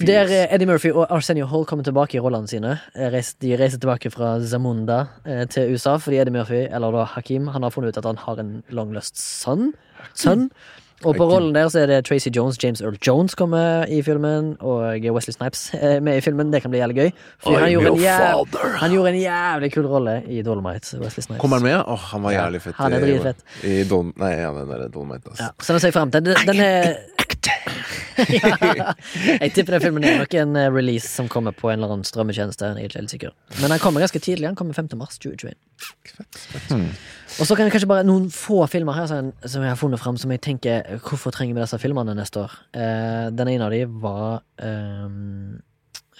[0.00, 2.78] Der eh, Eddie Murphy og Arsenio Hall kommer tilbake i rollene sine.
[2.96, 3.12] Eh,
[3.42, 5.04] De reiser tilbake fra Zamunda
[5.50, 8.40] til USA fordi Eddie Murphy, eller da Hakim, han har funnet ut at han har
[8.40, 9.72] en long lost son.
[10.14, 10.50] son.
[11.04, 14.56] Og på rollen der så er det Tracy Jones, James Earl Jones kommer i filmen,
[14.60, 16.52] og Wesley Snipes er med i filmen.
[16.52, 17.10] Det kan bli jævlig gøy.
[17.40, 18.46] For han gjorde, en your jæv...
[18.82, 20.98] han gjorde en jævlig kul rolle i Dolomite.
[21.00, 21.40] Wesley Snipes.
[21.40, 21.78] Kommer han med?
[21.86, 22.74] Åh, han var jævlig fett.
[22.76, 23.36] han er i- dritfett.
[23.64, 25.42] I Dol Nei, han er Dolomite, altså.
[25.42, 26.24] Ja, så den ser jeg frem til.
[26.24, 26.94] Den, den er
[27.40, 28.94] ja,
[29.40, 32.06] Jeg tipper den filmen er nok en eh, release som kommer på en eller annen
[32.06, 32.66] strømmetjeneste.
[32.66, 34.48] Jeg er ikke helt sikker Men den kommer ganske tidlig.
[34.48, 34.90] Den kommer 5.
[35.00, 35.56] mars 2021.
[37.40, 40.02] Og så kan jeg kanskje bare noen få filmer her som, som jeg har funnet
[40.02, 42.56] fram, som jeg tenker Hvorfor trenger vi disse filmene neste år?
[42.74, 45.60] Eh, den ene av de var um,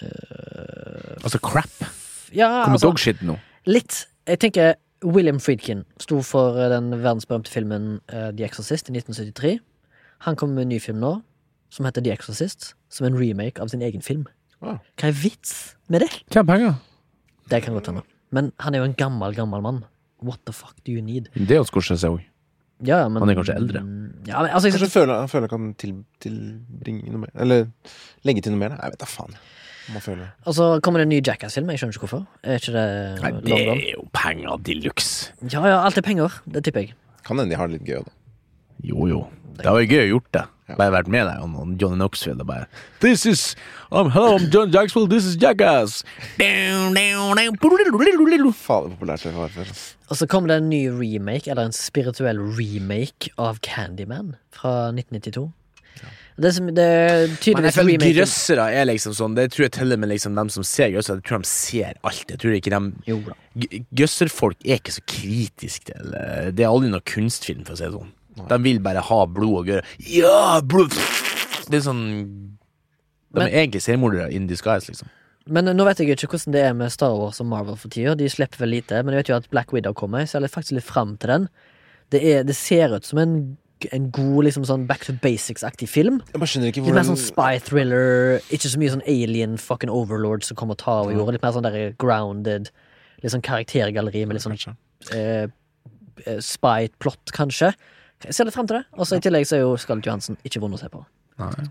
[0.01, 1.89] uh, Altså, crap.
[2.31, 3.35] Ja, Kommer altså dogshit nå.
[3.69, 4.05] Litt.
[4.29, 9.59] Jeg tenker William Friedkin sto for eh, den verdensberømte filmen uh, The Exorcist i 1973.
[10.27, 11.15] Han kommer med en ny film nå,
[11.73, 14.27] som heter The Exorcist, som er en remake av sin egen film.
[14.61, 14.77] Wow.
[14.99, 15.53] Hva er vits
[15.89, 16.11] med det?
[16.29, 16.75] Tjene penger?
[17.49, 18.03] Det kan godt hende.
[18.31, 19.79] Men han er jo en gammel, gammel mann.
[20.21, 21.31] What the fuck do you need?
[21.33, 22.21] Det er jo Scorsese òg.
[22.81, 23.81] Ja, ja, men Han er kanskje eldre.
[24.25, 25.91] Ja, men altså, Kanskje jeg, føler, han føler han kan til,
[26.21, 27.67] tilbringe noe mer Eller
[28.25, 28.77] legge til noe mer?
[28.77, 29.35] Jeg vet da faen.
[30.45, 31.69] Og så kommer det en ny Jackass-film.
[31.73, 32.25] Jeg skjønner ikke hvorfor.
[32.45, 32.85] Er ikke det
[33.21, 35.33] Nei, det er jo penger de luxe.
[35.49, 36.37] Ja, ja, alt er penger.
[36.45, 36.95] Det tipper jeg.
[37.25, 38.17] Kan hende de har det litt gøy òg, da.
[38.83, 39.21] Jo, jo.
[39.61, 40.45] Det var gøy å gjort det.
[40.71, 42.67] Bare vært med deg og Johnny Knoxville og bare
[43.03, 43.41] This is
[43.91, 45.97] um, Hello, I'm John Jacksville, this is Jackass.
[48.55, 49.73] Fader populært det var før.
[50.11, 55.49] Og så kommer det en ny remake, eller en spirituell remake, av Candyman fra 1992.
[56.41, 59.73] Det, som, det er Men jeg føler remaken grøssere er liksom sånn Det tror jeg
[59.75, 61.19] teller med liksom dem som ser grøssere.
[61.19, 62.23] Jeg tror de ser alt.
[62.31, 63.35] Jeg tror ikke de Jo da.
[63.59, 67.81] G- Grøsserfolk er ikke så kritiske til eh, Det er aldri noe kunstfilm, for å
[67.81, 68.13] si det sånn.
[68.49, 70.95] De vil bare ha blod og gøre Ja, blod!
[71.69, 72.03] Det er sånn
[73.31, 75.07] De Men- er egentlig seriemordere in disguise, liksom.
[75.47, 78.13] Men nå vet jeg ikke hvordan det er med Star Wars og Marvel for tida.
[78.15, 80.25] De slipper vel lite, men jeg vet jo at Black Widow kommer.
[80.27, 81.47] så Jeg ser faktisk litt fram til den.
[82.11, 83.57] Det, er, det ser ut som en,
[83.91, 86.21] en god liksom sånn back to basics-aktig film.
[86.29, 88.41] Jeg bare skjønner ikke Litt mer sånn spy thriller.
[88.51, 91.37] Ikke så mye sånn alien fucking overlord som kommer og tar over jorda.
[91.37, 92.69] Litt mer sånn der grounded.
[93.23, 94.57] Litt sånn karaktergalleri med litt sånn
[95.15, 95.47] eh,
[96.27, 97.73] eh, spy-plott, kanskje.
[98.27, 98.85] Jeg ser litt frem til det.
[98.97, 101.01] Og så i tillegg så er jo Scarlett Johansen ikke vond å se på.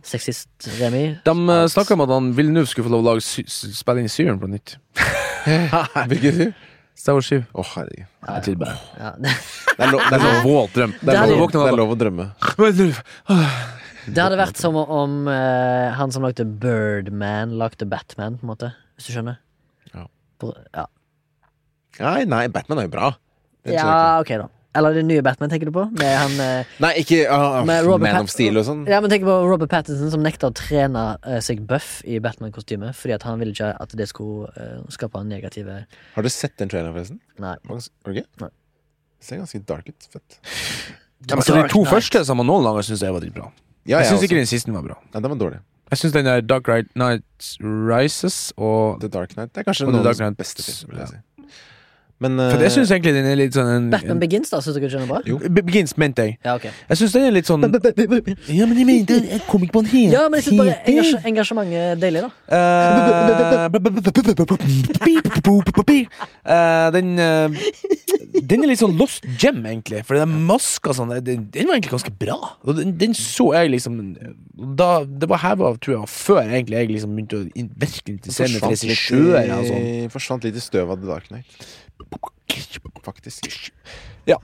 [0.02, 1.04] Sexist Remi.
[1.24, 4.10] De uh, snakka om at han Villeneuve skulle få lov å lage sy spille inn
[4.10, 4.76] Syren på nytt.
[6.10, 6.46] Hvilket du?
[6.98, 7.38] Star Wars 7.
[7.56, 8.06] Å, herregud.
[8.26, 8.40] Ja,
[8.98, 9.12] Ja,
[9.80, 10.90] Det er, lov, det, er lov, en våt drøm.
[11.00, 12.26] det, er lov, det er lov å drømme.
[14.10, 18.72] det hadde vært som om uh, han som lagde Birdman, lagde Batman, på en måte.
[18.98, 19.40] Hvis du skjønner?
[19.94, 20.04] Ja.
[20.42, 20.84] På, ja.
[22.00, 23.12] Nei, nei, Batman er jo bra.
[23.68, 24.50] Ja, ok, da.
[24.78, 25.84] Eller den nye Batman, tenker du på?
[25.98, 26.68] Med han eh.
[26.82, 28.84] Nei, ikke uh, Med Man of Steel og sånn.
[28.90, 32.92] Ja, men tenk på Robert Pattinson som nekta å trene uh, seg buff i Batman-kostyme
[32.94, 35.82] fordi at han ville ikke at det skulle uh, skape negative
[36.14, 37.18] Har du sett den traileren, forresten?
[37.42, 37.56] Nei.
[37.66, 38.50] Har du ikke?
[39.20, 40.06] Det ser ganske dark ut.
[40.14, 40.38] Fett.
[41.28, 41.90] Altså, de to night.
[41.90, 43.50] første som noen langer syns jeg var dritbra.
[43.84, 44.96] Ja, Jeg jeg syns ikke den siste var bra.
[45.10, 45.60] Ja, den var dårlig.
[45.90, 49.50] Jeg syns den der Dark Knight Rises og The Dark Knight.
[49.50, 51.24] Det er kanskje noen av de beste filmene.
[52.20, 54.76] Men For jeg eh, syns egentlig den er litt sånn en, Batman Begins, da, syns
[54.76, 55.20] du ikke den er bra?
[55.24, 55.38] Jo.
[55.40, 56.34] Be- Begins, mente jeg.
[56.44, 56.66] Ja, ok.
[56.90, 57.64] Jeg syns den er litt sånn
[58.58, 60.76] Ja, men jeg mente Jeg kom ikke på en helt Ja, men jeg synes bare
[60.92, 62.30] engasj engasjementet er deilig, da.
[66.44, 67.48] Eh, Den eh,
[68.50, 70.02] Den er litt sånn lost gem, egentlig.
[70.06, 72.36] For den maska sånn Den, den var egentlig ganske bra.
[72.64, 73.98] Og den, den så jeg liksom
[74.76, 78.50] da, Det var heva, tror jeg, før egentlig jeg liksom begynte å in, virkelig interessere
[78.54, 79.86] meg for regissører og sånn.
[80.04, 81.68] i- forsvant litt i støvet av The Dark Knight.
[83.04, 83.70] Faktisk.
[84.28, 84.36] Ja.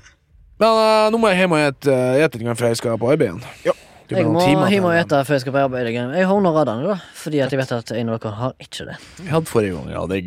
[0.60, 3.10] Men uh, nå må jeg hjem og spise uh, litt, grann før jeg skal på
[3.12, 3.42] arbeid igjen.
[3.66, 3.74] Ja.
[4.06, 5.90] Jeg må hjem og spise før jeg skal på arbeid.
[5.90, 6.14] igjen.
[6.14, 8.86] Jeg har under radaren, da, fordi at jeg vet at en av dere har ikke
[8.92, 8.96] det.
[9.18, 9.90] Jeg hadde forrige gang.
[9.92, 10.24] Ja, det er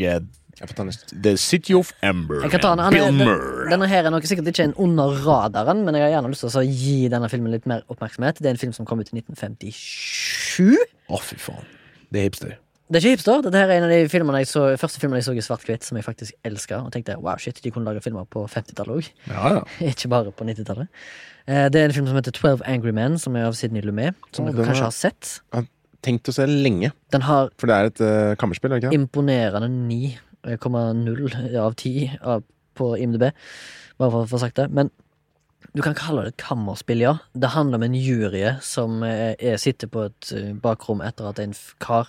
[0.59, 0.89] Jeg får.
[1.23, 2.41] The City of Amber.
[2.43, 2.83] Jeg ta den.
[2.83, 3.69] Han er, den, Murray.
[3.71, 6.59] denne her er nok sikkert ikke en under radaren, men jeg har gjerne lyst til
[6.59, 8.41] å gi denne filmen litt mer oppmerksomhet.
[8.43, 10.75] Det er en film som kom ut i 1957.
[11.07, 11.69] Å, fy faen.
[12.11, 12.57] Det er hipster.
[12.89, 13.41] Det er ikke hipster.
[13.45, 15.97] Dette er en av de filmene jeg så, første filmene jeg så i svart-hvitt, som
[15.99, 16.79] jeg faktisk elska.
[16.87, 19.09] Og tenkte wow, shit, de kunne lage filmer på 50-tallet òg.
[19.29, 19.63] Ja, ja.
[19.91, 20.89] Ikke bare på 90-tallet.
[21.45, 24.17] Eh, Det er en film som heter 12 Angry Men, som er av Sidney Lumet.
[24.33, 25.35] Som Å, dere kanskje har sett.
[26.01, 29.67] Tenkt å se lenge, Den har for det er et uh, kammerspill, er ikke imponerende
[30.47, 32.43] 9,0 av 10 av-
[32.79, 33.25] på IMDb.
[33.99, 34.69] Bare for å få sagt det.
[34.71, 34.89] Men
[35.75, 37.17] du kan kalle det et kammerspill, ja.
[37.35, 41.41] Det handler om en jury som eh, er, sitter på et eh, bakrom etter at
[41.43, 41.51] en
[41.83, 42.07] kar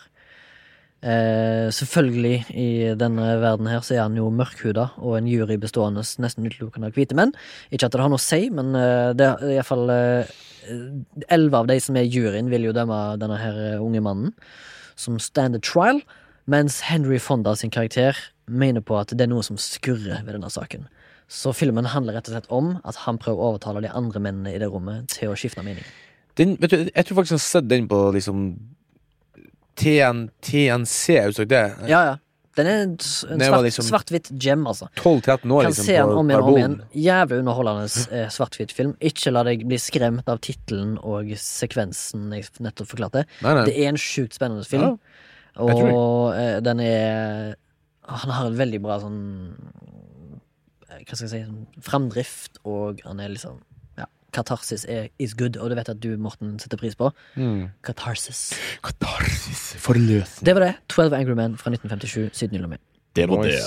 [1.03, 6.05] eh, Selvfølgelig, i denne verden her, så er han jo mørkhuda, og en jury bestående
[6.23, 7.35] nesten utelukkende av hvite menn.
[7.71, 9.91] Ikke at det har noe å si, men eh, det er iallfall
[11.29, 14.35] Elleve av de som er juryen, vil jo dømme denne her eh, unge mannen
[15.01, 16.03] som standard trial.
[16.51, 20.51] Mens Henry Fonda sin karakter mener på at det er noe som skurrer ved denne
[20.51, 20.87] saken.
[21.31, 24.55] Så filmen handler rett og slett om at han prøver å overtale de andre mennene
[24.55, 25.87] i det rommet til å skifte mening.
[26.39, 28.43] Den, du, jeg tror faktisk jeg har sett den på liksom
[29.81, 31.64] TN, TNC, du sagt det?
[31.89, 32.18] Ja, ja.
[32.59, 34.89] Den er en, svart-hvitt svart, liksom- svart-hvitt gem, altså.
[34.97, 35.85] 12-13 år, Kan liksom.
[35.87, 36.74] se den om igjen og om igjen.
[36.93, 37.87] Jævlig underholdende
[38.18, 38.97] eh, svart-hvitt film.
[39.01, 43.24] Ikke la deg bli skremt av tittelen og sekvensen jeg nettopp forklarte.
[43.41, 43.64] Nei, nei.
[43.70, 44.99] Det er en sjukt spennende film.
[45.55, 47.57] Ja, og eh, den er
[48.11, 49.18] Han har en veldig bra sånn
[50.89, 53.59] eh, Hva skal jeg si sånn Framdrift, og han er liksom
[54.33, 57.11] katarsis er, is good, og det vet jeg at du, Morten, setter pris på.
[57.37, 57.68] Mm.
[57.87, 58.51] Katarsis.
[58.85, 59.76] Katarsis.
[59.83, 60.47] Forløsning.
[60.47, 60.74] Det var det.
[60.89, 62.31] 12 Angry Men fra 1957.
[62.37, 62.81] Siden Nylomé.
[63.16, 63.61] Det var det.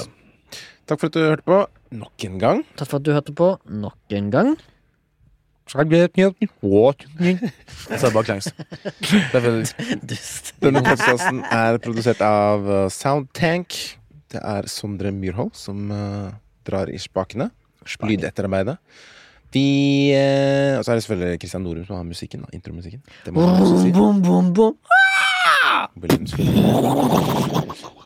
[0.88, 1.64] Takk for at du hørte på
[1.96, 2.64] nok en gang.
[2.80, 4.56] Takk for at du hørte på nok en gang.
[5.64, 5.80] Jeg
[8.00, 8.50] sa det baklengs.
[9.32, 9.64] Derfor
[10.10, 10.52] Dust.
[10.62, 13.78] Denne podkasten er produsert av uh, Soundtank.
[14.34, 16.36] Det er Sondre Myrhold som uh,
[16.68, 17.48] drar i spakene.
[18.04, 18.78] Lydetterarbeidet.
[19.54, 19.66] Vi
[20.18, 22.42] eh, Og så er det selvfølgelig Christian Norum som har musikken.
[22.42, 23.02] da, Intromusikken.
[23.26, 23.92] Det må man også Boom, si.
[23.92, 24.76] boom, boom, boom.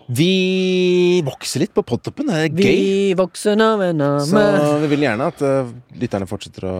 [0.07, 2.29] Vi vokser litt på podtoppen.
[2.31, 2.59] Det er gøy.
[2.63, 6.75] Vi vokser Så vi vil gjerne at uh, lytterne fortsetter å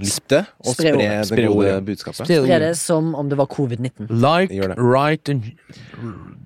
[0.00, 1.08] lytte og Spre spre ordet.
[1.10, 1.84] det Spre gode ordet.
[1.90, 2.30] budskapet.
[2.32, 4.08] Spre det som om det var covid-19.
[4.08, 4.78] Like, Gjør det.
[4.80, 5.50] write and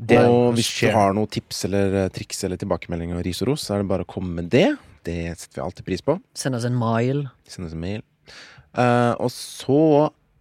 [0.06, 3.48] det, og hvis du har noen tips eller eh, triks eller tilbakemeldinger og ris og
[3.52, 4.68] ros, så er det bare å komme med det.
[5.06, 6.18] Det setter vi alltid pris på.
[6.36, 7.26] Send oss en mail.
[7.48, 8.02] Send oss en mail.
[8.76, 9.80] Uh, og så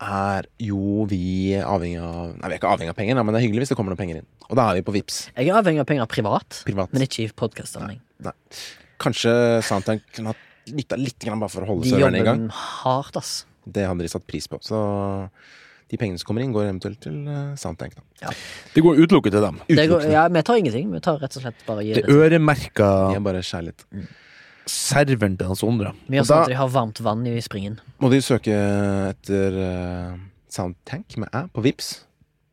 [0.05, 3.45] er jo vi avhengig av Nei, vi er ikke avhengig av penger, men det er
[3.45, 4.28] hyggelig hvis det kommer noen penger inn.
[4.49, 6.91] Og da er vi på Vips Jeg er avhengig av penger privat, privat.
[6.93, 8.01] men ikke i podkastsammenheng.
[9.01, 9.32] Kanskje
[9.66, 12.43] Soundtank kunne hatt nytta litt grann bare for å holde De serverne i gang.
[12.43, 13.32] De jobber hardt, ass.
[13.66, 14.59] Det hadde de satt pris på.
[14.66, 14.80] Så
[15.91, 17.97] de pengene som kommer inn, går eventuelt til eh, Soundtank.
[17.97, 18.34] Da.
[18.74, 19.59] Det går utelukket til dem.
[19.68, 19.91] Utelukket.
[19.91, 20.91] går, ja, vi tar ingenting.
[20.93, 22.16] Vi tar rett og slett bare gir Det det.
[22.16, 23.86] øremerka De er bare kjærlighet.
[24.70, 25.93] Serveren til Sondre.
[26.07, 27.80] Vi gjør Og sånn at de har varmt vann i springen.
[28.01, 28.55] Må de søke
[29.11, 30.16] etter uh,
[30.51, 31.91] Soundtank med æ på Vips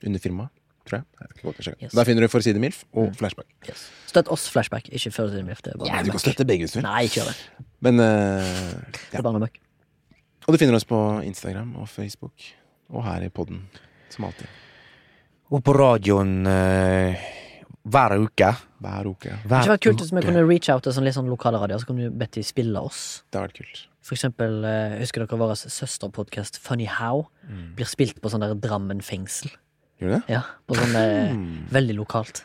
[0.05, 0.53] under firmaet,
[0.89, 1.07] tror jeg.
[1.21, 1.33] jeg.
[1.35, 1.87] ikke godt, jeg sjekker.
[1.89, 1.97] Yes.
[1.99, 3.75] Der finner du Forside MILF og Flashback.
[4.11, 5.57] Støtt oss flashback, ikke det mye.
[5.63, 6.89] Det er bare Ja, du kan støtte begge hvis du vil.
[6.89, 7.69] Nei, ikke gjør det.
[7.81, 9.63] Men Det er bare noe møkk.
[10.43, 12.35] Og du finner oss på Instagram og Facebook.
[12.93, 13.63] Og her i podden,
[14.13, 14.51] som alltid.
[15.53, 17.23] Og på radioen eh,
[17.89, 18.51] hver uke.
[18.83, 19.30] Hver uke.
[19.43, 21.80] Det hadde vært kult hvis vi kunne reach out til sånn litt sånn lokale radioer,
[21.83, 23.22] så kunne du bedt de spille oss.
[23.33, 23.87] Det vært kult.
[24.03, 27.28] For eksempel, eh, husker dere vår søsterpodkast Funny How?
[27.76, 29.51] Blir spilt på sånn der Drammen fengsel.
[30.01, 30.22] Gjør det?
[30.35, 31.66] Ja, på sånn eh, Hmm.
[31.70, 32.43] veldig lokalt.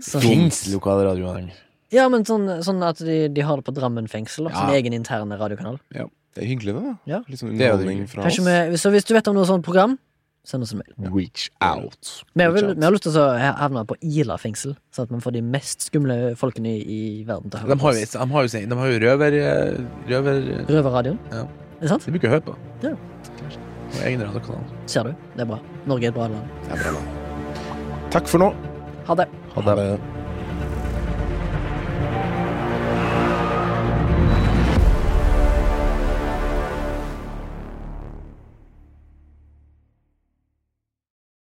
[0.00, 1.52] Så, Fins lokalradioer.
[1.92, 4.48] ja, men sånn, sånn at de, de har det på Drammen fengsel.
[4.50, 4.66] Ja.
[4.66, 5.78] Sin egen interne radiokanal.
[5.92, 6.94] Det er hyggelig, det, da.
[7.06, 7.20] Ja.
[7.28, 8.38] Litt sånn er underholdning fra oss.
[8.38, 9.98] vi, så hvis du vet om noe sånt program,
[10.44, 11.10] send oss en mail.
[11.14, 12.10] Reach out.
[12.36, 13.26] Vi har, vel, vi har lyst til å
[13.58, 17.48] havne på Ila fengsel, sånn at man får de mest skumle folkene i, i verden
[17.50, 18.12] til å De høre på oss.
[18.12, 19.38] de har jo, de har jo røver...
[19.40, 19.82] eh,
[20.12, 21.18] røver Røverradioen.
[21.32, 21.44] Ja.
[21.74, 22.06] Er det sant?
[22.06, 22.56] De bruker å høre på.
[22.84, 22.94] Ja.
[23.94, 24.64] Og egen radiokanal.
[24.90, 25.14] Ser du.
[25.36, 25.60] Det er bra.
[25.86, 26.56] Norge er et bra land.
[26.66, 28.10] Det er bra, land.
[28.14, 28.52] Takk for nå.
[29.08, 29.28] Ha det.
[29.54, 30.13] Ha det.